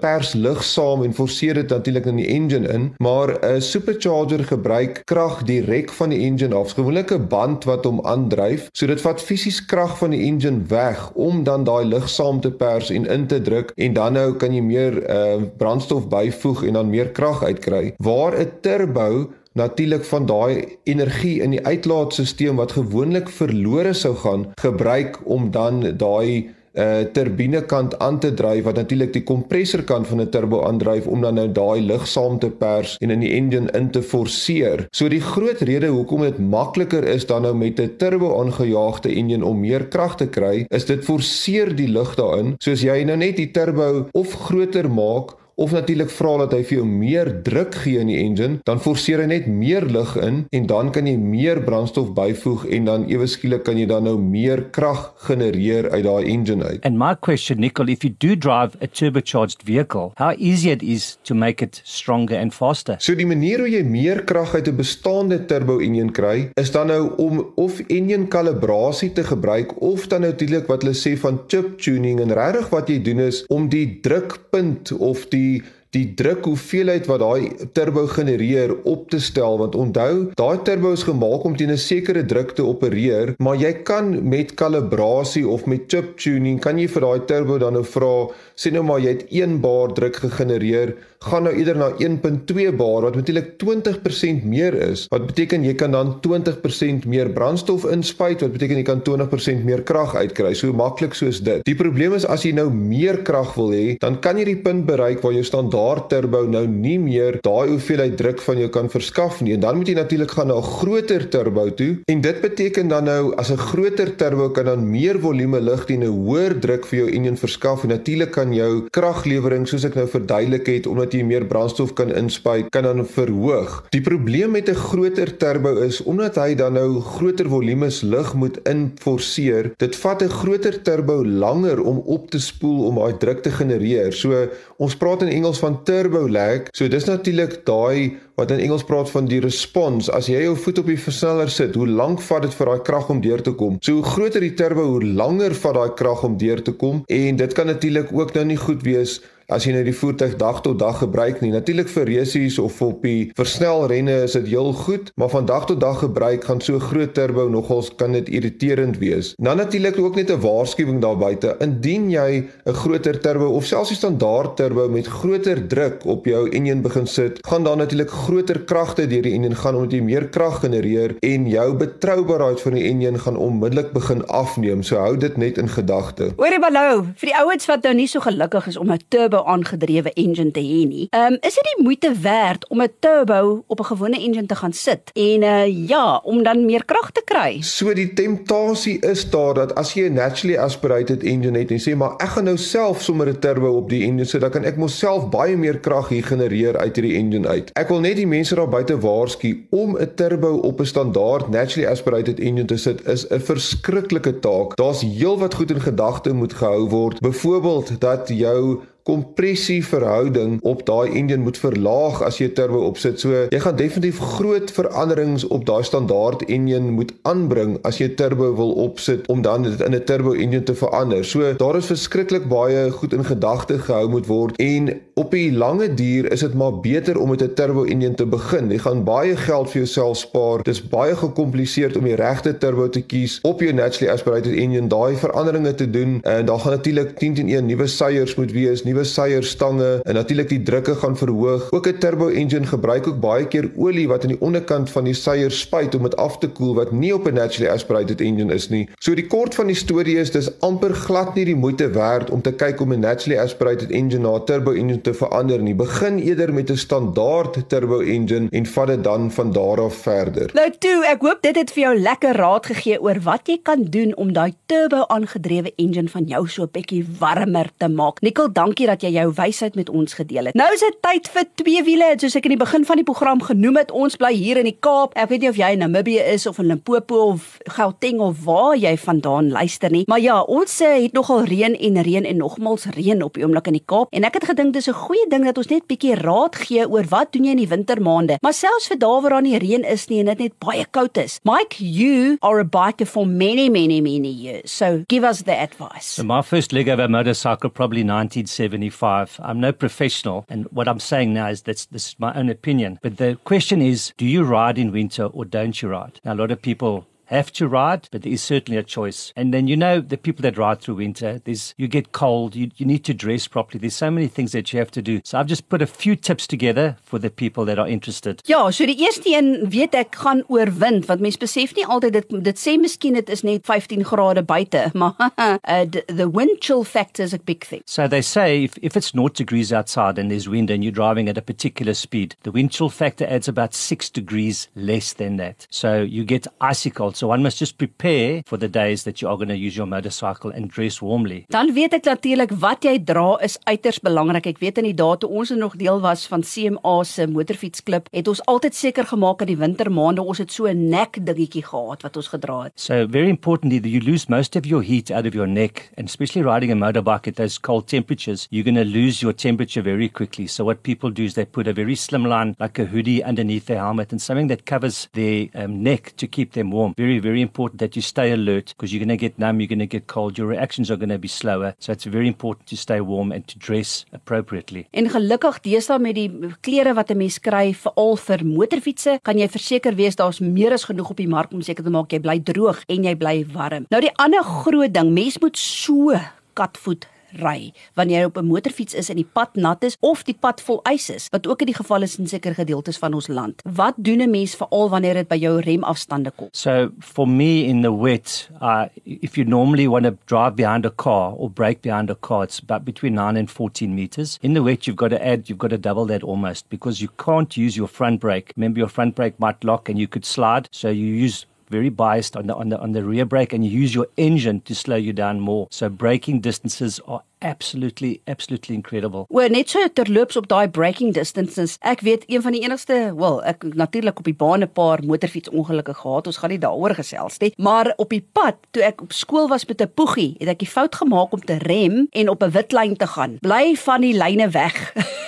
pers 0.00 0.34
lug 0.34 0.64
saam 0.64 1.02
en 1.02 1.14
forceer 1.30 1.54
dit 1.54 1.70
natuurlik 1.70 2.08
in 2.10 2.18
die 2.18 2.26
engine 2.26 2.68
in, 2.74 2.90
maar 2.98 3.38
'n 3.38 3.60
supercharger 3.62 4.44
gebruik 4.44 5.02
krag 5.04 5.42
direk 5.42 5.90
van 5.90 6.10
die 6.10 6.18
engine 6.26 6.54
af. 6.54 6.72
Gewoonlik 6.72 7.12
'n 7.12 7.28
band 7.28 7.64
wat 7.64 7.84
hom 7.84 8.00
aandryf, 8.02 8.68
so 8.72 8.86
dit 8.86 9.00
vat 9.00 9.22
fisies 9.22 9.64
krag 9.64 9.98
van 9.98 10.10
die 10.10 10.24
engine 10.26 10.66
weg 10.68 11.10
om 11.14 11.44
dan 11.44 11.64
daai 11.64 11.84
lug 11.84 12.08
saam 12.08 12.40
te 12.40 12.50
pers 12.50 12.90
en 12.90 13.06
in 13.06 13.26
te 13.26 13.40
druk 13.40 13.72
en 13.76 13.92
dan 13.92 14.12
nou 14.12 14.34
kan 14.34 14.54
jy 14.54 14.60
meer 14.60 15.10
uh, 15.10 15.42
brandstof 15.56 16.08
byvoeg 16.08 16.64
en 16.64 16.72
dan 16.72 16.90
meer 16.90 17.08
krag 17.08 17.44
uitkry. 17.44 17.94
Waar 17.96 18.34
'n 18.40 18.52
turbo 18.60 19.30
natuurlik 19.52 20.04
van 20.04 20.26
daai 20.26 20.64
energie 20.84 21.42
in 21.42 21.50
die 21.50 21.66
uitlaatstelsel 21.66 22.54
wat 22.54 22.72
gewoonlik 22.72 23.28
verlore 23.28 23.92
sou 23.92 24.14
gaan 24.14 24.46
gebruik 24.60 25.18
om 25.24 25.50
dan 25.50 25.96
daai 25.96 26.54
uh 26.80 27.04
turbine 27.12 27.62
kant 27.66 27.98
aan 27.98 28.18
te 28.20 28.30
dryf 28.34 28.64
wat 28.64 28.78
natuurlik 28.80 29.12
die 29.12 29.24
kompressor 29.26 29.82
kant 29.84 30.08
van 30.08 30.20
'n 30.20 30.30
turbo 30.30 30.62
aandryf 30.66 31.06
om 31.06 31.20
dan 31.20 31.34
nou 31.34 31.48
daai 31.52 31.80
lug 31.80 32.06
saam 32.06 32.38
te 32.38 32.50
pers 32.50 32.96
en 33.00 33.10
in 33.10 33.20
die 33.20 33.32
engine 33.32 33.70
in 33.72 33.90
te 33.90 34.02
forceer. 34.02 34.86
So 34.92 35.08
die 35.08 35.20
groot 35.20 35.60
rede 35.60 35.86
hoekom 35.86 36.22
dit 36.22 36.38
makliker 36.38 37.04
is 37.04 37.26
dan 37.26 37.42
nou 37.42 37.54
met 37.54 37.80
'n 37.80 37.96
turbo 37.96 38.40
aangejaagde 38.40 39.14
engine 39.14 39.44
om 39.44 39.60
meer 39.60 39.86
krag 39.86 40.16
te 40.16 40.26
kry, 40.26 40.64
is 40.68 40.84
dit 40.84 41.04
forceer 41.04 41.76
die 41.76 41.88
lug 41.88 42.14
daarin. 42.14 42.54
Soos 42.58 42.82
jy 42.82 43.04
nou 43.04 43.16
net 43.16 43.36
die 43.36 43.50
turbo 43.50 44.08
of 44.12 44.32
groter 44.32 44.90
maak 44.90 45.36
of 45.60 45.72
natuurlik 45.76 46.10
vra 46.10 46.36
dat 46.40 46.54
hy 46.56 46.62
vir 46.64 46.78
jou 46.78 46.86
meer 46.88 47.28
druk 47.44 47.74
gee 47.82 48.00
in 48.00 48.08
die 48.08 48.18
engine, 48.22 48.60
dan 48.64 48.80
forceer 48.80 49.20
hy 49.20 49.26
net 49.28 49.48
meer 49.50 49.84
lug 49.92 50.14
in 50.16 50.44
en 50.56 50.68
dan 50.70 50.88
kan 50.94 51.08
jy 51.08 51.18
meer 51.20 51.60
brandstof 51.66 52.14
byvoeg 52.16 52.64
en 52.76 52.88
dan 52.88 53.04
ewe 53.12 53.28
skielik 53.28 53.66
kan 53.66 53.76
jy 53.76 53.84
dan 53.90 54.08
nou 54.08 54.16
meer 54.20 54.62
krag 54.72 55.10
genereer 55.26 55.90
uit 55.92 56.04
daai 56.06 56.30
engine 56.32 56.64
uit. 56.64 56.80
And 56.88 56.96
my 56.96 57.12
question 57.14 57.60
Nicole, 57.60 57.92
if 57.92 58.06
you 58.06 58.12
do 58.24 58.36
drive 58.36 58.78
a 58.80 58.88
turbocharged 58.88 59.66
vehicle, 59.68 60.14
how 60.16 60.32
easy 60.38 60.70
it 60.72 60.82
is 60.82 61.18
to 61.28 61.36
make 61.36 61.60
it 61.60 61.82
stronger 61.84 62.40
and 62.40 62.56
faster? 62.56 62.96
So 63.04 63.12
die 63.18 63.28
manier 63.28 63.60
hoe 63.60 63.68
jy 63.68 63.84
meer 63.84 64.24
krag 64.24 64.54
uit 64.56 64.68
'n 64.68 64.76
bestaande 64.80 65.44
turbo 65.44 65.78
engine 65.84 66.12
kry, 66.16 66.50
is 66.56 66.72
dan 66.72 66.88
nou 66.88 67.12
om 67.18 67.44
of 67.56 67.80
engine 67.88 68.28
kalibrasie 68.32 69.12
te 69.12 69.24
gebruik 69.24 69.76
of 69.82 70.08
dan 70.08 70.24
natuurlik 70.24 70.66
wat 70.72 70.82
hulle 70.82 70.96
sê 70.96 71.16
van 71.20 71.40
chip 71.48 71.76
tuning 71.80 72.20
en 72.20 72.32
regtig 72.32 72.72
wat 72.72 72.88
jy 72.88 72.98
doen 73.02 73.20
is 73.28 73.44
om 73.48 73.68
die 73.68 74.00
drukpunt 74.00 74.92
of 74.96 75.28
die 75.28 75.49
die 75.50 75.62
die 75.96 76.12
druk 76.14 76.44
hoeveelheid 76.46 77.08
wat 77.10 77.22
daai 77.22 77.66
turbo 77.74 78.06
genereer 78.10 78.74
op 78.86 79.08
te 79.10 79.18
stel 79.22 79.58
want 79.58 79.74
onthou 79.74 80.30
daai 80.38 80.62
turbo 80.66 80.92
is 80.94 81.02
gemaak 81.08 81.46
om 81.48 81.56
teen 81.58 81.72
'n 81.74 81.82
sekere 81.82 82.22
druk 82.32 82.54
te 82.54 82.62
opereer 82.62 83.34
maar 83.38 83.56
jy 83.56 83.72
kan 83.90 84.28
met 84.34 84.54
kalibrasie 84.54 85.46
of 85.48 85.66
met 85.66 85.90
chip 85.90 86.16
tuning 86.16 86.60
kan 86.60 86.78
jy 86.78 86.86
vir 86.86 87.02
daai 87.06 87.26
turbo 87.26 87.58
dan 87.58 87.72
nou 87.72 87.84
vra 87.84 88.14
sê 88.54 88.70
nou 88.72 88.82
maar 88.82 89.00
jy 89.00 89.16
het 89.16 89.26
1 89.30 89.60
bar 89.60 89.92
druk 89.92 90.16
gegenereer 90.16 90.94
gaan 91.20 91.42
nou 91.44 91.52
eerder 91.52 91.76
na 91.76 91.90
1.2 92.00 92.70
bar 92.76 93.02
wat 93.02 93.14
natuurlik 93.14 93.58
20% 93.60 94.44
meer 94.44 94.72
is. 94.72 95.02
Wat 95.12 95.26
beteken 95.26 95.64
jy 95.64 95.74
kan 95.76 95.92
dan 95.92 96.14
20% 96.24 97.04
meer 97.04 97.28
brandstof 97.28 97.84
inspuit 97.84 98.40
wat 98.40 98.54
beteken 98.54 98.80
jy 98.80 98.86
kan 98.88 99.02
20% 99.04 99.66
meer 99.68 99.82
krag 99.82 100.14
uitkry. 100.16 100.54
So 100.54 100.72
maklik 100.72 101.12
soos 101.14 101.42
dit. 101.44 101.60
Die 101.68 101.76
probleem 101.76 102.16
is 102.16 102.24
as 102.24 102.46
jy 102.48 102.54
nou 102.56 102.70
meer 102.72 103.20
krag 103.22 103.52
wil 103.58 103.68
hê 103.76 103.98
dan 104.00 104.16
kan 104.24 104.40
jy 104.40 104.46
die 104.48 104.62
punt 104.64 104.86
bereik 104.88 105.20
waar 105.20 105.36
jou 105.36 105.44
standaard 105.44 105.79
turbo 106.08 106.44
nou 106.46 106.66
nie 106.66 106.98
meer 106.98 107.38
daai 107.46 107.68
hoeveelheid 107.74 108.16
druk 108.16 108.40
van 108.48 108.58
jou 108.58 108.68
kan 108.68 108.88
verskaf 108.88 109.40
nie 109.40 109.54
en 109.56 109.64
dan 109.66 109.76
moet 109.76 109.92
jy 109.92 109.96
natuurlik 110.00 110.30
gaan 110.36 110.48
na 110.48 110.58
'n 110.60 110.70
groter 110.78 111.28
turbo 111.28 111.70
toe 111.70 111.92
en 112.06 112.20
dit 112.20 112.40
beteken 112.40 112.88
dan 112.88 113.04
nou 113.04 113.34
as 113.36 113.50
'n 113.50 113.56
groter 113.56 114.16
turbo 114.16 114.50
kan 114.50 114.64
dan 114.64 114.90
meer 114.90 115.18
volume 115.18 115.60
lug 115.60 115.84
teen 115.86 116.02
'n 116.02 116.16
hoër 116.24 116.58
druk 116.60 116.86
vir 116.86 116.98
jou 116.98 117.08
enjin 117.16 117.36
verskaf 117.36 117.82
en 117.82 117.88
natuurlik 117.88 118.30
kan 118.30 118.52
jou 118.54 118.88
kraglewering 118.90 119.66
soos 119.68 119.84
ek 119.84 119.94
nou 119.98 120.06
verduidelik 120.10 120.66
het 120.66 120.86
omdat 120.90 121.14
jy 121.14 121.22
meer 121.26 121.46
brandstof 121.46 121.94
kan 121.98 122.12
inspuit, 122.14 122.70
kan 122.74 122.86
dan 122.86 123.04
verhoog. 123.06 123.84
Die 123.94 124.02
probleem 124.04 124.54
met 124.56 124.68
'n 124.68 124.74
groter 124.74 125.36
turbo 125.36 125.76
is 125.82 126.02
omdat 126.02 126.36
hy 126.36 126.54
dan 126.54 126.72
nou 126.72 127.00
groter 127.00 127.48
volumes 127.48 128.02
lug 128.02 128.34
moet 128.34 128.58
inforceer, 128.68 129.72
dit 129.76 129.96
vat 129.96 130.22
'n 130.22 130.28
groter 130.28 130.82
turbo 130.82 131.24
langer 131.24 131.82
om 131.82 132.02
op 132.06 132.30
te 132.30 132.40
spoel 132.40 132.86
om 132.86 132.94
daai 132.94 133.16
druk 133.18 133.42
te 133.42 133.50
genereer. 133.50 134.12
So 134.12 134.48
ons 134.76 134.96
praat 134.96 135.22
in 135.22 135.28
Engels 135.28 135.58
van 135.58 135.69
turbo 135.84 136.26
lag. 136.28 136.68
So 136.76 136.88
dis 136.90 137.06
natuurlik 137.08 137.60
daai 137.68 138.16
wat 138.40 138.52
in 138.54 138.62
Engels 138.64 138.86
praat 138.88 139.10
van 139.12 139.26
die 139.28 139.40
response. 139.44 140.08
As 140.12 140.30
jy 140.30 140.44
jou 140.46 140.54
voet 140.56 140.80
op 140.82 140.88
die 140.88 140.98
versneller 141.00 141.50
sit, 141.52 141.76
hoe 141.76 141.88
lank 141.88 142.22
vat 142.24 142.46
dit 142.46 142.56
vir 142.56 142.72
daai 142.72 142.84
krag 142.86 143.10
om 143.12 143.20
deur 143.24 143.42
te 143.44 143.52
kom? 143.52 143.76
So 143.84 143.98
hoe 143.98 144.06
groter 144.14 144.44
die 144.44 144.54
turbo, 144.56 144.86
hoe 144.94 145.04
langer 145.04 145.54
vat 145.62 145.76
daai 145.76 145.92
krag 145.98 146.24
om 146.28 146.38
deur 146.40 146.62
te 146.64 146.72
kom 146.72 147.02
en 147.08 147.42
dit 147.42 147.56
kan 147.56 147.68
natuurlik 147.68 148.14
ook 148.16 148.34
nou 148.38 148.46
nie 148.52 148.60
goed 148.60 148.82
wees 148.86 149.20
as 149.50 149.66
jy 149.66 149.74
net 149.74 149.88
die 149.88 149.96
voertuig 149.96 150.36
dag 150.40 150.60
tot 150.64 150.78
dag 150.78 150.98
gebruik 151.02 151.40
nie. 151.42 151.50
Natuurlik 151.52 151.90
vir 151.90 152.06
resies 152.08 152.58
of 152.62 152.78
op 152.82 153.02
die 153.02 153.30
versnelrenne 153.38 154.22
is 154.26 154.36
dit 154.38 154.50
heel 154.52 154.72
goed, 154.72 155.10
maar 155.20 155.32
van 155.32 155.46
dag 155.48 155.66
tot 155.66 155.80
dag 155.82 155.98
gebruik 156.04 156.44
gaan 156.46 156.62
so 156.64 156.78
groot 156.78 157.14
turbo 157.14 157.48
nogals 157.50 157.90
kan 157.98 158.14
dit 158.16 158.28
irriterend 158.30 159.00
wees. 159.02 159.34
Dan 159.38 159.58
natuurlik 159.60 159.98
ook 159.98 160.16
net 160.16 160.30
'n 160.30 160.40
waarskuwing 160.40 161.00
daar 161.00 161.18
buite. 161.18 161.56
Indien 161.58 162.10
jy 162.10 162.44
'n 162.64 162.74
groter 162.74 163.20
turbo 163.20 163.50
of 163.50 163.64
selfs 163.64 163.90
'n 163.90 163.94
standaard 163.94 164.56
turbo 164.56 164.88
met 164.88 165.06
groter 165.06 165.66
druk 165.66 166.04
op 166.04 166.24
jou 166.24 166.48
enjin 166.48 166.82
begin 166.82 167.06
sit, 167.06 167.38
gaan 167.46 167.64
daar 167.64 167.76
natuurlik 167.76 168.10
groter 168.10 168.60
kragte 168.60 169.06
deur 169.06 169.22
die 169.22 169.32
enjin 169.32 169.56
gaan 169.56 169.74
omdat 169.74 169.92
jy 169.92 170.00
meer 170.00 170.28
krag 170.28 170.60
genereer 170.60 171.14
en 171.20 171.48
jou 171.48 171.74
betroubaarheid 171.74 172.60
van 172.60 172.72
die 172.72 172.84
enjin 172.84 173.18
gaan 173.18 173.36
onmiddellik 173.36 173.92
begin 173.92 174.26
afneem. 174.26 174.82
So 174.82 174.96
hou 174.96 175.16
dit 175.16 175.36
net 175.36 175.58
in 175.58 175.68
gedagte. 175.68 176.30
Hoorie 176.36 176.60
Balou, 176.60 177.04
vir 177.16 177.32
die 177.32 177.36
ouens 177.36 177.66
wat 177.66 177.82
nou 177.82 177.94
nie 177.94 178.06
so 178.06 178.20
gelukkig 178.20 178.66
is 178.66 178.76
om 178.76 178.90
'n 178.92 178.98
turbo 179.08 179.39
aangedrewe 179.44 180.12
engine 180.12 180.50
te 180.50 180.60
hê 180.60 180.86
nie. 180.88 181.06
Ehm 181.10 181.32
um, 181.32 181.38
is 181.40 181.54
dit 181.54 181.68
die 181.76 181.82
moeite 181.84 182.12
werd 182.20 182.68
om 182.68 182.82
'n 182.82 182.92
turbo 182.98 183.64
op 183.66 183.80
'n 183.80 183.84
gewone 183.84 184.18
engine 184.20 184.46
te 184.46 184.54
gaan 184.54 184.72
sit 184.72 185.10
en 185.12 185.42
uh 185.42 185.88
ja, 185.88 186.20
om 186.24 186.42
dan 186.42 186.64
meer 186.64 186.84
krag 186.84 187.10
te 187.12 187.22
kry? 187.24 187.60
So 187.62 187.94
die 187.94 188.12
temptasie 188.12 188.98
is 189.00 189.30
daar 189.30 189.54
dat 189.54 189.74
as 189.74 189.94
jy 189.94 190.08
'n 190.08 190.12
naturally 190.12 190.56
aspirated 190.56 191.22
engine 191.22 191.58
het 191.58 191.70
en 191.70 191.80
sê 191.80 191.96
maar 191.96 192.12
ek 192.18 192.28
gaan 192.28 192.44
nou 192.44 192.56
self 192.56 193.02
sommer 193.02 193.28
'n 193.28 193.38
turbo 193.38 193.76
op 193.76 193.88
die 193.88 194.02
engine 194.02 194.24
sit, 194.24 194.40
dan 194.40 194.50
kan 194.50 194.64
ek 194.64 194.76
myself 194.76 195.28
baie 195.28 195.56
meer 195.56 195.78
krag 195.78 196.08
hier 196.08 196.24
genereer 196.24 196.76
uit 196.76 196.96
hierdie 196.96 197.16
engine 197.16 197.48
uit. 197.48 197.70
Ek 197.74 197.88
wil 197.88 198.00
net 198.00 198.16
die 198.16 198.26
mense 198.26 198.54
daar 198.54 198.68
buite 198.68 198.98
waarsku 198.98 199.66
om 199.70 199.96
'n 199.96 200.14
turbo 200.14 200.56
op 200.56 200.80
'n 200.80 200.86
standaard 200.86 201.48
naturally 201.48 201.90
aspirated 201.90 202.38
engine 202.38 202.64
te 202.64 202.76
sit 202.76 203.06
is 203.06 203.26
'n 203.30 203.40
verskriklike 203.40 204.38
taak. 204.40 204.76
Daar's 204.76 205.02
heelwat 205.02 205.54
goed 205.54 205.70
in 205.70 205.80
gedagte 205.80 206.32
moet 206.32 206.52
gehou 206.52 206.88
word. 206.88 207.20
Byvoorbeeld 207.20 208.00
dat 208.00 208.28
jou 208.28 208.80
kompressieverhouding 209.10 210.58
op 210.62 210.84
daai 210.86 211.10
engine 211.10 211.42
moet 211.42 211.58
verlaag 211.58 212.22
as 212.26 212.38
jy 212.40 212.50
turbo 212.54 212.84
opsit. 212.86 213.20
So 213.22 213.46
jy 213.50 213.60
gaan 213.62 213.78
definitief 213.78 214.20
groot 214.36 214.70
veranderings 214.76 215.46
op 215.48 215.66
daai 215.68 215.82
standaard 215.86 216.44
engine 216.48 216.94
moet 216.94 217.12
aanbring 217.28 217.78
as 217.88 218.00
jy 218.02 218.10
turbo 218.20 218.52
wil 218.58 218.72
opsit 218.86 219.26
om 219.32 219.42
dan 219.46 219.66
dit 219.66 219.82
in 219.86 219.94
'n 219.94 220.04
turbo 220.04 220.32
engine 220.32 220.62
te 220.62 220.74
verander. 220.74 221.24
So 221.24 221.52
daar 221.56 221.76
is 221.76 221.90
verskriklik 221.90 222.48
baie 222.48 222.90
goed 222.90 223.12
in 223.12 223.24
gedagte 223.24 223.78
gehou 223.78 224.08
moet 224.08 224.26
word 224.26 224.56
en 224.56 224.90
op 225.14 225.30
die 225.30 225.52
lange 225.52 225.94
duur 225.94 226.30
is 226.32 226.40
dit 226.40 226.54
maar 226.54 226.80
beter 226.80 227.18
om 227.18 227.28
met 227.28 227.42
'n 227.42 227.54
turbo 227.54 227.84
engine 227.84 228.14
te 228.14 228.26
begin. 228.26 228.70
Jy 228.70 228.78
gaan 228.78 229.04
baie 229.04 229.36
geld 229.36 229.70
vir 229.70 229.80
jouself 229.82 230.16
spaar. 230.16 230.62
Dis 230.62 230.88
baie 230.88 231.16
gekompliseerd 231.16 231.96
om 231.96 232.04
die 232.04 232.14
regte 232.14 232.58
turbo 232.58 232.88
te 232.88 233.00
kies 233.00 233.38
op 233.42 233.60
jou 233.60 233.72
naturally 233.72 234.12
aspirated 234.12 234.54
engine, 234.54 234.86
daai 234.86 235.16
veranderinge 235.16 235.74
te 235.74 235.90
doen 235.90 236.18
en 236.22 236.46
daar 236.46 236.58
gaan 236.58 236.72
natuurlik 236.72 237.18
10 237.18 237.34
teen 237.34 237.48
1 237.48 237.66
nuwe 237.66 237.86
seiers 237.86 238.34
moet 238.34 238.52
wees, 238.52 238.84
nuwe 238.84 238.99
seierstange 239.04 240.00
en 240.02 240.14
natuurlik 240.14 240.48
die 240.48 240.62
drukke 240.62 240.94
gaan 240.94 241.16
verhoog. 241.16 241.70
Ook 241.70 241.86
'n 241.86 241.98
turbo 241.98 242.28
engine 242.28 242.66
gebruik 242.66 243.06
ook 243.06 243.20
baie 243.20 243.46
keer 243.46 243.70
olie 243.76 244.08
wat 244.08 244.22
aan 244.22 244.34
die 244.34 244.40
onderkant 244.40 244.90
van 244.90 245.04
die 245.04 245.14
seier 245.14 245.50
spuit 245.50 245.94
om 245.94 246.02
dit 246.02 246.16
af 246.16 246.38
te 246.38 246.48
koel 246.48 246.74
wat 246.74 246.92
nie 246.92 247.14
op 247.14 247.26
'n 247.26 247.34
naturally 247.34 247.72
aspirated 247.72 248.20
engine 248.20 248.54
is 248.54 248.68
nie. 248.68 248.88
So 248.98 249.14
die 249.14 249.26
kort 249.26 249.54
van 249.54 249.66
die 249.66 249.76
storie 249.76 250.16
is 250.16 250.30
dis 250.30 250.50
amper 250.60 250.94
glad 250.94 251.34
nie 251.34 251.44
die 251.44 251.56
moeite 251.56 251.90
werd 251.90 252.30
om 252.30 252.42
te 252.42 252.52
kyk 252.52 252.80
om 252.80 252.92
'n 252.92 253.00
naturally 253.00 253.40
aspirated 253.40 253.90
engine 253.90 254.22
na 254.22 254.34
'n 254.34 254.44
turbo 254.44 254.72
engine 254.72 255.00
te 255.00 255.14
verander 255.14 255.62
nie. 255.62 255.74
Begin 255.74 256.18
eerder 256.18 256.52
met 256.52 256.70
'n 256.70 256.76
standaard 256.76 257.68
turbo 257.68 258.00
engine 258.00 258.48
en 258.50 258.66
vat 258.66 258.86
dit 258.86 259.04
dan 259.04 259.30
van 259.30 259.52
daar 259.52 259.80
af 259.80 259.94
verder. 259.94 260.50
Nou 260.54 260.70
toe, 260.78 261.04
ek 261.06 261.20
hoop 261.20 261.42
dit 261.42 261.56
het 261.56 261.72
vir 261.72 261.82
jou 261.82 261.98
lekker 261.98 262.36
raad 262.36 262.66
gegee 262.66 263.00
oor 263.00 263.20
wat 263.22 263.48
jy 263.48 263.58
kan 263.62 263.84
doen 263.84 264.16
om 264.16 264.32
daai 264.32 264.54
turbo 264.66 265.04
aangedrewe 265.06 265.72
engine 265.76 266.08
van 266.08 266.24
jou 266.24 266.48
so 266.48 266.62
'n 266.62 266.70
bietjie 266.72 267.06
warmer 267.18 267.70
te 267.76 267.88
maak. 267.88 268.20
Nikkel, 268.20 268.52
dankie 268.52 268.79
dat 268.86 269.02
jy 269.02 269.10
jou 269.10 269.32
wysheid 269.36 269.74
met 269.74 269.88
ons 269.88 270.14
gedeel 270.14 270.44
het. 270.44 270.54
Nou 270.54 270.68
is 270.74 270.80
dit 270.80 270.96
tyd 271.00 271.28
vir 271.28 271.44
twee 271.54 271.82
wiele, 271.84 272.14
soos 272.16 272.36
ek 272.36 272.44
in 272.44 272.54
die 272.56 272.60
begin 272.60 272.84
van 272.84 272.96
die 272.96 273.04
program 273.04 273.42
genoem 273.42 273.76
het. 273.76 273.90
Ons 273.90 274.16
bly 274.16 274.32
hier 274.34 274.56
in 274.56 274.64
die 274.64 274.76
Kaap. 274.80 275.14
Ek 275.14 275.28
weet 275.28 275.40
nie 275.40 275.50
of 275.50 275.56
jy 275.56 275.72
in 275.74 275.82
Namibië 275.84 276.22
is 276.32 276.46
of 276.46 276.58
in 276.58 276.70
Limpopo 276.70 277.32
of 277.32 277.58
Gauteng 277.76 278.20
of 278.20 278.44
waar 278.44 278.76
jy 278.76 278.96
vandaan 278.96 279.50
luister 279.50 279.90
nie. 279.90 280.04
Maar 280.06 280.20
ja, 280.20 280.40
ons 280.42 280.80
eh, 280.80 281.02
het 281.02 281.12
nogal 281.12 281.44
reën 281.44 281.76
en 281.76 282.02
reën 282.02 282.24
en 282.24 282.36
nogmals 282.36 282.86
reën 282.96 283.22
op 283.22 283.34
die 283.34 283.44
oomblik 283.44 283.66
in 283.66 283.78
die 283.78 283.84
Kaap. 283.84 284.12
En 284.14 284.24
ek 284.24 284.40
het 284.40 284.48
gedink 284.52 284.72
dis 284.74 284.88
'n 284.88 284.94
goeie 284.94 285.26
ding 285.28 285.44
dat 285.44 285.58
ons 285.58 285.68
net 285.68 285.86
bietjie 285.86 286.14
raad 286.14 286.56
gee 286.56 286.88
oor 286.88 287.04
wat 287.08 287.32
doen 287.32 287.44
jy 287.44 287.50
in 287.50 287.64
die 287.64 287.68
wintermaande. 287.68 288.38
Maar 288.40 288.54
selfs 288.54 288.88
vir 288.88 288.98
daar 288.98 289.20
waar 289.22 289.30
daar 289.30 289.42
nie 289.42 289.58
reën 289.58 289.84
is 289.84 290.06
nie 290.06 290.20
en 290.20 290.26
dit 290.26 290.38
net 290.38 290.58
baie 290.58 290.84
koud 290.90 291.16
is. 291.16 291.38
Mike, 291.44 291.76
you 291.78 292.36
are 292.42 292.60
a 292.60 292.64
biker 292.64 293.06
for 293.06 293.26
many 293.26 293.68
many 293.68 294.00
many 294.00 294.28
years. 294.28 294.72
So 294.72 295.04
give 295.08 295.24
us 295.24 295.42
the 295.42 295.56
advice. 295.56 296.14
So 296.14 296.24
my 296.24 296.42
first 296.42 296.72
leg 296.72 296.88
of 296.88 296.98
a 296.98 297.08
motorcycle 297.08 297.70
probably 297.70 298.02
1970 298.02 298.69
75. 298.70 299.40
I'm 299.42 299.58
no 299.58 299.72
professional, 299.72 300.46
and 300.48 300.66
what 300.70 300.86
I'm 300.86 301.00
saying 301.00 301.34
now 301.34 301.48
is 301.48 301.62
that's 301.62 301.86
this 301.86 302.08
is 302.08 302.16
my 302.20 302.32
own 302.34 302.48
opinion. 302.48 303.00
But 303.02 303.16
the 303.16 303.36
question 303.44 303.82
is, 303.82 304.12
do 304.16 304.24
you 304.24 304.44
ride 304.44 304.78
in 304.78 304.92
winter 304.92 305.24
or 305.24 305.44
don't 305.44 305.82
you 305.82 305.88
ride? 305.88 306.20
Now, 306.24 306.34
a 306.34 306.40
lot 306.42 306.52
of 306.52 306.62
people 306.62 307.04
have 307.30 307.52
to 307.52 307.68
ride, 307.68 308.08
but 308.10 308.22
there 308.22 308.32
is 308.32 308.42
certainly 308.42 308.78
a 308.78 308.82
choice. 308.82 309.32
And 309.36 309.54
then 309.54 309.68
you 309.68 309.76
know 309.76 310.00
the 310.00 310.16
people 310.16 310.42
that 310.42 310.58
ride 310.58 310.80
through 310.80 310.96
winter, 310.96 311.40
there's 311.44 311.74
you 311.76 311.88
get 311.88 312.12
cold, 312.12 312.56
you, 312.56 312.70
you 312.76 312.84
need 312.86 313.04
to 313.04 313.14
dress 313.14 313.46
properly. 313.46 313.78
There's 313.78 313.94
so 313.94 314.10
many 314.10 314.26
things 314.26 314.52
that 314.52 314.72
you 314.72 314.78
have 314.78 314.90
to 314.92 315.02
do. 315.02 315.20
So 315.24 315.38
I've 315.38 315.46
just 315.46 315.68
put 315.68 315.80
a 315.82 315.86
few 315.86 316.16
tips 316.16 316.46
together 316.46 316.96
for 317.02 317.18
the 317.18 317.30
people 317.30 317.64
that 317.66 317.78
are 317.78 317.88
interested. 317.88 318.42
Ja, 318.46 318.70
so 318.70 318.86
die 318.86 318.98
eerste 318.98 319.30
een 319.36 319.70
weet 319.70 319.94
ek 319.94 320.16
gaan 320.18 320.42
oor 320.48 320.70
wind 320.80 321.06
want 321.06 321.20
mense 321.20 321.38
besef 321.38 321.74
nie 321.76 321.86
altyd 321.86 322.18
dit 322.18 322.34
dit 322.50 322.58
sê 322.58 322.76
miskien 322.80 323.14
dit 323.14 323.30
is 323.30 323.44
net 323.46 323.66
15 323.66 324.04
grade 324.04 324.42
buite, 324.42 324.90
maar 325.00 325.14
uh, 325.38 325.84
the, 325.86 326.28
wind 326.30 326.58
chill 326.60 326.84
factor 326.84 327.22
is 327.22 327.34
a 327.34 327.38
big 327.38 327.64
thing. 327.64 327.82
So 327.86 328.08
they 328.08 328.22
say 328.22 328.64
if, 328.64 328.76
if 328.82 328.96
it's 328.96 329.12
0 329.12 329.28
degrees 329.28 329.72
outside 329.72 330.18
and 330.18 330.30
there's 330.30 330.48
wind 330.48 330.70
and 330.70 330.82
you're 330.82 330.94
driving 330.94 331.28
at 331.28 331.38
a 331.38 331.42
particular 331.42 331.94
speed, 331.94 332.34
the 332.42 332.50
wind 332.50 332.72
chill 332.72 332.90
factor 332.90 333.26
adds 333.26 333.48
about 333.48 333.74
6 333.74 334.10
degrees 334.10 334.68
less 334.74 335.12
than 335.14 335.36
that. 335.36 335.66
So 335.70 336.02
you 336.02 336.24
get 336.24 336.46
icy 336.60 336.90
cold. 336.90 337.19
So 337.20 337.28
one 337.28 337.42
must 337.42 337.58
just 337.58 337.76
prepare 337.76 338.42
for 338.46 338.56
the 338.56 338.66
days 338.66 339.02
that 339.04 339.20
you 339.20 339.28
are 339.28 339.36
going 339.36 339.50
to 339.50 339.54
use 339.54 339.76
your 339.76 339.86
motorcycle 339.86 340.50
and 340.50 340.70
dress 340.70 341.02
warmly. 341.02 341.44
Dan 341.52 341.74
weet 341.76 341.92
ek 341.98 342.06
natuurlik 342.08 342.54
wat 342.62 342.86
jy 342.88 342.94
dra 343.04 343.34
is 343.44 343.58
uiters 343.68 343.98
belangrik. 344.00 344.46
Ek 344.48 344.60
weet 344.62 344.78
in 344.80 344.86
die 344.88 344.94
dae 344.96 345.18
toe 345.20 345.28
ons 345.28 345.52
nog 345.52 345.76
deel 345.76 346.00
was 346.00 346.22
van 346.32 346.40
CMA 346.40 346.94
se 347.04 347.26
motorfietsklub, 347.28 348.08
het 348.16 348.30
ons 348.32 348.40
altyd 348.48 348.78
seker 348.78 349.04
gemaak 349.10 349.42
dat 349.44 349.50
die 349.52 349.58
wintermaande 349.60 350.24
ons 350.24 350.40
het 350.40 350.48
so 350.48 350.64
'n 350.64 350.88
nek 350.88 351.18
dingetjie 351.20 351.60
gehad 351.66 352.06
wat 352.08 352.16
ons 352.16 352.30
gedra 352.32 352.56
het. 352.64 352.72
So 352.80 353.06
very 353.06 353.28
importantly 353.28 353.80
that 353.80 353.92
you 353.92 354.00
lose 354.00 354.24
most 354.32 354.56
of 354.56 354.64
your 354.64 354.80
heat 354.82 355.10
out 355.10 355.26
of 355.26 355.34
your 355.34 355.46
neck 355.46 355.92
and 355.98 356.08
especially 356.08 356.40
riding 356.40 356.72
a 356.72 356.74
motorbike 356.74 357.28
at 357.28 357.36
those 357.36 357.60
cold 357.60 357.86
temperatures, 357.86 358.48
you're 358.50 358.64
going 358.64 358.80
to 358.80 358.90
lose 358.98 359.20
your 359.20 359.34
temperature 359.34 359.82
very 359.82 360.08
quickly. 360.08 360.46
So 360.46 360.64
what 360.64 360.82
people 360.82 361.10
do 361.10 361.24
is 361.24 361.34
they 361.34 361.44
put 361.44 361.68
a 361.68 361.74
very 361.74 361.96
slim 361.96 362.24
line 362.24 362.56
like 362.58 362.80
a 362.80 362.86
hoodie 362.86 363.22
underneath 363.22 363.66
their 363.66 363.84
helmet 363.84 364.10
and 364.10 364.22
something 364.22 364.48
that 364.48 364.64
covers 364.64 365.08
their 365.12 365.48
um, 365.54 365.82
neck 365.82 366.14
to 366.16 366.26
keep 366.26 366.52
them 366.52 366.70
warm. 366.70 366.94
Very 366.96 367.09
very 367.18 367.42
important 367.42 367.80
that 367.80 367.96
you 367.96 368.02
stay 368.02 368.32
alert 368.32 368.74
because 368.76 368.92
you're 368.92 369.04
going 369.04 369.16
to 369.16 369.20
get 369.20 369.38
numb, 369.38 369.60
you're 369.60 369.68
going 369.68 369.80
to 369.80 369.86
get 369.86 370.06
cold, 370.06 370.38
your 370.38 370.46
reactions 370.46 370.90
are 370.90 370.96
going 370.96 371.10
to 371.10 371.18
be 371.18 371.28
slower. 371.28 371.74
So 371.78 371.92
it's 371.92 372.04
very 372.04 372.28
important 372.28 372.66
to 372.68 372.76
stay 372.76 373.00
warm 373.00 373.32
and 373.32 373.46
to 373.48 373.58
dress 373.58 374.04
appropriately. 374.12 374.86
En 374.92 375.10
gelukkig 375.10 375.60
deesdae 375.66 375.98
met 375.98 376.14
die 376.14 376.30
klere 376.60 376.94
wat 376.94 377.10
'n 377.10 377.16
mens 377.16 377.38
kry 377.38 377.74
veral 377.74 378.16
vir 378.16 378.44
motorfietsse, 378.44 379.18
kan 379.22 379.38
jy 379.38 379.48
verseker 379.48 379.94
wees 379.94 380.16
daar's 380.16 380.40
meer 380.40 380.72
as 380.72 380.84
genoeg 380.84 381.10
op 381.10 381.16
die 381.16 381.28
mark 381.28 381.52
om 381.52 381.62
seker 381.62 381.84
te 381.84 381.90
maak 381.90 382.12
jy 382.12 382.20
bly 382.20 382.38
droog 382.38 382.84
en 382.88 383.04
jy 383.04 383.14
bly 383.14 383.46
warm. 383.52 383.86
Nou 383.90 384.00
die 384.00 384.14
ander 384.16 384.42
groot 384.42 384.92
ding, 384.94 385.12
mens 385.12 385.38
moet 385.38 385.56
so 385.56 386.14
katvoet 386.54 387.06
ry 387.38 387.72
wanneer 387.94 388.20
jy 388.20 388.26
op 388.26 388.38
'n 388.38 388.46
motorfiets 388.46 388.94
is 388.94 389.10
en 389.10 389.16
die 389.16 389.28
pad 389.32 389.56
nat 389.56 389.84
is 389.84 389.96
of 390.00 390.24
die 390.24 390.34
pad 390.34 390.60
vol 390.60 390.80
ys 390.92 391.10
is 391.10 391.28
wat 391.32 391.46
ook 391.46 391.60
in 391.60 391.66
die 391.66 391.74
geval 391.74 392.02
is 392.02 392.18
in 392.18 392.26
sekere 392.26 392.54
gedeeltes 392.54 392.98
van 392.98 393.14
ons 393.14 393.28
land. 393.28 393.62
Wat 393.64 393.94
doen 393.96 394.20
'n 394.22 394.30
mens 394.30 394.54
veral 394.54 394.88
wanneer 394.88 395.14
dit 395.14 395.28
by 395.28 395.36
jou 395.36 395.60
remafstande 395.60 396.32
kom? 396.36 396.48
So 396.52 396.90
for 396.98 397.28
me 397.28 397.64
in 397.64 397.82
the 397.82 397.92
wet, 397.92 398.50
uh, 398.60 398.84
if 399.04 399.36
you 399.36 399.48
normally 399.48 399.88
want 399.88 400.04
to 400.04 400.16
drive 400.26 400.54
behind 400.54 400.86
a 400.86 400.90
car 400.90 401.32
or 401.36 401.50
brake 401.50 401.80
behind 401.82 402.10
a 402.10 402.16
car, 402.20 402.44
it's 402.44 402.60
about 402.60 402.84
between 402.84 403.14
9 403.14 403.36
and 403.36 403.50
14 403.50 403.94
meters. 403.94 404.38
In 404.42 404.54
the 404.54 404.62
wet, 404.62 404.86
you've 404.86 404.96
got 404.96 405.10
to 405.10 405.26
add, 405.26 405.48
you've 405.48 405.58
got 405.58 405.70
to 405.70 405.78
double 405.78 406.06
that 406.06 406.22
almost 406.22 406.68
because 406.68 407.00
you 407.00 407.08
can't 407.16 407.56
use 407.56 407.76
your 407.76 407.88
front 407.88 408.20
brake. 408.20 408.52
Remember, 408.56 408.78
your 408.78 408.88
front 408.88 409.14
brake 409.14 409.38
might 409.38 409.62
lock 409.64 409.88
and 409.88 409.98
you 409.98 410.08
could 410.08 410.24
slide. 410.24 410.68
So 410.72 410.88
you 410.88 411.06
use 411.06 411.46
very 411.70 411.90
biased 411.90 412.36
on 412.36 412.46
the 412.46 412.54
on 412.54 412.68
the 412.68 412.78
on 412.78 412.92
the 412.92 413.02
rear 413.02 413.26
brake 413.26 413.52
and 413.52 413.64
you 413.64 413.70
use 413.70 413.94
your 413.94 414.08
engine 414.16 414.60
to 414.62 414.74
slow 414.74 414.96
you 414.96 415.12
down 415.12 415.40
more. 415.40 415.66
So 415.70 415.88
braking 415.88 416.40
distances 416.40 417.00
are 417.06 417.22
absolutely 417.42 418.20
absolutely 418.26 418.74
incredible. 418.74 419.26
Oor 419.28 419.48
net 419.48 419.70
so 419.70 419.86
terloops 419.94 420.36
op 420.36 420.48
daai 420.50 420.68
braking 420.68 421.14
distances. 421.16 421.76
Ek 421.80 422.02
weet 422.06 422.26
een 422.28 422.42
van 422.42 422.52
die 422.56 422.62
enigste, 422.66 422.98
wel, 423.16 423.40
ek 423.48 423.64
natuurlik 423.74 424.18
op 424.18 424.28
die 424.28 424.36
baan 424.36 424.62
'n 424.66 424.72
paar 424.72 425.04
motorfietsongelukke 425.04 425.94
gehad. 425.94 426.26
Ons 426.26 426.36
gaan 426.36 426.50
nie 426.50 426.58
daaroor 426.58 426.94
gesels 426.94 427.38
nie, 427.38 427.52
maar 427.56 427.92
op 427.96 428.10
die 428.10 428.26
pad 428.32 428.56
toe 428.70 428.82
ek 428.82 429.02
op 429.02 429.12
skool 429.12 429.48
was 429.48 429.66
met 429.66 429.80
'n 429.80 429.92
poegie, 429.94 430.34
het 430.38 430.48
ek 430.48 430.58
die 430.58 430.68
fout 430.68 430.94
gemaak 430.94 431.32
om 431.32 431.40
te 431.40 431.58
rem 431.58 432.06
en 432.10 432.28
op 432.28 432.42
'n 432.42 432.50
wit 432.50 432.72
lyn 432.72 432.96
te 432.96 433.06
gaan. 433.06 433.38
Bly 433.40 433.74
van 433.76 434.00
die 434.00 434.14
lyne 434.14 434.50
weg. 434.50 434.92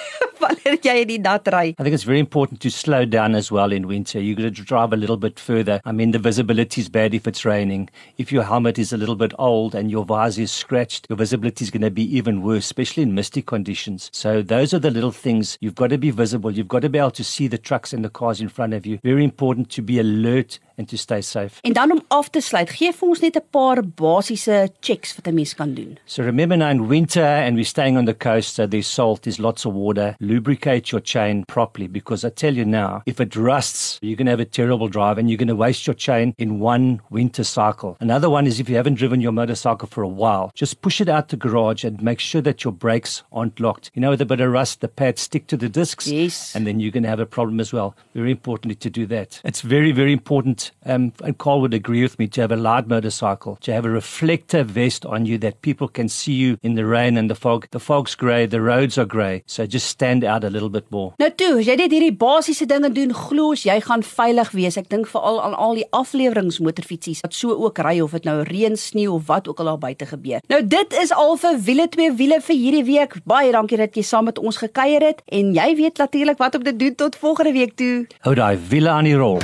wanneer 0.73 0.81
jy 0.97 1.03
in 1.03 1.09
die 1.09 1.19
nat 1.19 1.49
ry. 1.53 1.75
I 1.79 1.83
think 1.83 1.95
it's 1.95 2.05
very 2.05 2.19
important 2.19 2.61
to 2.61 2.71
slow 2.71 3.05
down 3.05 3.35
as 3.35 3.51
well 3.51 3.73
in 3.73 3.87
winter. 3.87 4.21
You've 4.21 4.39
got 4.39 4.55
to 4.55 4.63
drive 4.63 4.93
a 4.93 4.97
little 4.97 5.17
bit 5.17 5.39
further. 5.39 5.81
I 5.85 5.93
mean, 5.93 6.13
the 6.13 6.19
visibility 6.19 6.81
is 6.81 6.89
bad 6.89 7.15
if 7.15 7.27
it's 7.27 7.45
raining. 7.45 7.89
If 8.19 8.33
your 8.33 8.45
helmet 8.45 8.79
is 8.79 8.93
a 8.93 8.97
little 8.97 9.17
bit 9.17 9.33
old 9.39 9.75
and 9.75 9.91
your 9.91 10.05
visor 10.05 10.43
is 10.43 10.53
scratched, 10.53 11.07
your 11.09 11.17
visibility 11.17 11.65
is 11.65 11.71
going 11.71 11.83
to 11.83 11.91
be 11.91 12.05
even 12.17 12.43
worse, 12.43 12.65
especially 12.65 13.03
in 13.03 13.15
misty 13.15 13.43
conditions. 13.43 14.11
So 14.13 14.43
those 14.43 14.73
are 14.75 14.79
the 14.79 14.91
little 14.91 15.13
things. 15.13 15.59
You've 15.61 15.75
got 15.75 15.91
to 15.91 15.99
be 15.99 16.11
visible. 16.11 16.51
You've 16.51 16.69
got 16.69 16.83
to 16.83 16.89
be 16.89 16.99
able 16.99 17.11
to 17.13 17.25
see 17.25 17.49
the 17.49 17.59
trucks 17.59 17.93
and 17.93 18.05
the 18.05 18.11
cars 18.11 18.41
in 18.41 18.49
front 18.49 18.75
of 18.75 18.87
you. 18.87 18.99
Very 19.03 19.25
important 19.25 19.71
to 19.71 19.83
be 19.83 19.99
alert 19.99 20.59
and 20.79 20.89
to 20.89 20.97
stay 20.97 21.21
safe. 21.21 21.61
En 21.61 21.73
dan 21.73 21.91
om 21.93 22.03
af 22.09 22.29
te 22.31 22.41
sluit, 22.41 22.71
gee 22.71 22.93
vir 22.93 23.09
ons 23.09 23.21
net 23.21 23.37
'n 23.37 23.45
paar 23.51 23.83
basiese 23.85 24.69
checks 24.81 25.15
wat 25.17 25.27
'n 25.29 25.35
mens 25.35 25.55
kan 25.55 25.75
doen. 25.75 25.99
So 26.05 26.23
remember 26.23 26.57
now 26.57 26.71
in 26.71 26.89
winter 26.89 27.25
and 27.25 27.57
we're 27.57 27.65
staying 27.65 27.99
on 27.99 28.05
the 28.05 28.15
coast, 28.15 28.55
so 28.55 28.67
there's 28.67 28.87
salt, 28.87 29.23
there's 29.23 29.39
lots 29.39 29.67
of 29.67 29.75
water. 29.75 30.17
Lubricate 30.19 30.62
your 30.65 31.01
chain 31.01 31.45
properly 31.45 31.89
because 31.89 32.25
I 32.25 32.31
tell 32.31 32.55
you 32.55 32.65
now, 32.65 33.03
if 33.07 33.21
it 33.21 33.37
rusts, 33.37 33.99
you're 34.03 34.17
going 34.17 34.27
to 34.27 34.33
have 34.33 34.41
a 34.41 34.45
terrible 34.45 34.89
drive 34.89 35.19
and 35.19 35.29
you're 35.29 35.37
going 35.37 35.49
to 35.49 35.57
waste 35.57 35.87
your 35.87 35.95
chain 35.95 36.35
in 36.39 36.61
one 36.61 37.01
winter 37.11 37.45
cycle. 37.45 37.97
Another 38.01 38.31
one 38.31 38.47
is 38.47 38.61
if 38.61 38.69
you 38.69 38.77
haven't 38.77 38.95
driven 38.95 39.21
your 39.21 39.33
motorcycle 39.33 39.89
for 39.89 40.03
a 40.03 40.09
while, 40.09 40.53
just 40.55 40.81
push 40.81 41.01
it 41.01 41.09
out 41.09 41.29
the 41.29 41.37
garage 41.37 41.85
and 41.85 42.03
make 42.03 42.21
sure 42.21 42.41
that 42.43 42.65
your 42.65 42.73
brakes 42.73 43.23
aren't 43.33 43.61
locked. 43.61 43.91
You 43.95 44.01
know, 44.01 44.11
with 44.11 44.21
a 44.21 44.27
bit 44.27 44.41
of 44.41 44.51
rust, 44.51 44.81
the 44.81 44.89
pads 44.89 45.23
stick 45.23 45.47
to 45.49 45.57
the 45.57 45.69
discs. 45.69 46.07
Yes. 46.07 46.55
And 46.55 46.67
then 46.67 46.81
you're 46.81 46.93
going 46.93 47.03
to 47.03 47.09
have 47.09 47.21
a 47.21 47.27
problem 47.27 47.61
as 47.61 47.73
well. 47.73 47.97
Very 48.15 48.31
importantly 48.31 48.77
to 48.77 48.91
do 48.91 49.07
that. 49.07 49.41
It's 49.45 49.61
very, 49.61 49.93
very 49.93 50.13
important. 50.13 50.71
Um, 50.87 51.13
and 51.25 51.37
Carl 51.39 51.61
would 51.61 51.75
agree 51.75 52.03
with 52.03 52.19
me 52.19 52.29
to 52.29 52.41
have 52.41 52.53
a 52.53 52.57
light 52.57 52.87
motorcycle, 52.87 53.57
to 53.63 53.73
have 53.73 53.85
a 53.85 53.91
reflector 53.91 54.63
vest 54.63 55.05
on 55.07 55.27
you 55.27 55.39
that 55.39 55.63
people 55.63 55.89
can 55.89 56.09
see 56.09 56.35
you 56.35 56.59
in 56.63 56.75
the 56.75 56.87
rain 56.87 57.17
and 57.17 57.29
the 57.29 57.35
fog. 57.35 57.67
The 57.71 57.81
fog's 57.81 58.15
grey, 58.15 58.47
the 58.47 58.61
roads 58.61 58.97
are 58.99 59.05
grey. 59.05 59.43
So 59.47 59.67
just 59.67 59.89
stand 59.89 60.25
out 60.25 60.45
a 60.45 60.51
little 60.53 60.71
bit 60.71 60.89
more. 60.95 61.13
Nou 61.23 61.31
toe, 61.37 61.59
as 61.59 61.69
jy 61.69 61.77
net 61.81 61.95
hierdie 61.95 62.15
basiese 62.17 62.67
dinge 62.71 62.93
doen, 62.95 63.15
glo 63.17 63.53
ons 63.53 63.65
jy 63.67 63.79
gaan 63.85 64.05
veilig 64.07 64.53
wees. 64.57 64.79
Ek 64.81 64.91
dink 64.93 65.09
veral 65.11 65.41
aan 65.43 65.57
al 65.57 65.81
die 65.81 65.87
afleweringe 65.91 66.55
motorfietsies 66.63 67.23
wat 67.25 67.37
so 67.37 67.57
ook 67.57 67.81
ry 67.83 67.99
of 68.05 68.15
dit 68.17 68.29
nou 68.29 68.39
reën, 68.49 68.77
sneeu 68.79 69.17
of 69.17 69.27
wat 69.31 69.49
ook 69.49 69.63
al 69.63 69.73
daar 69.73 69.83
buite 69.89 70.09
gebeur. 70.13 70.45
Nou 70.53 70.63
dit 70.63 70.99
is 71.03 71.15
al 71.17 71.37
vir 71.41 71.61
wiele 71.69 71.89
twee 71.93 72.13
wiele 72.21 72.41
vir 72.41 72.57
hierdie 72.57 72.87
week. 72.89 73.19
Baie 73.29 73.53
dankie 73.53 73.81
dat 73.81 73.97
jy 73.97 74.07
saam 74.07 74.29
met 74.31 74.39
ons 74.39 74.61
gekuier 74.63 75.05
het 75.13 75.23
en 75.33 75.55
jy 75.57 75.69
weet 75.83 76.03
natuurlik 76.03 76.41
wat 76.43 76.59
om 76.59 76.67
te 76.67 76.77
doen 76.77 76.95
tot 76.95 77.17
volgende 77.17 77.53
week 77.53 77.77
toe. 77.77 78.07
Hou 78.27 78.35
daai 78.39 78.59
wiele 78.69 78.91
aan 78.91 79.09
die 79.11 79.19
rol. 79.19 79.41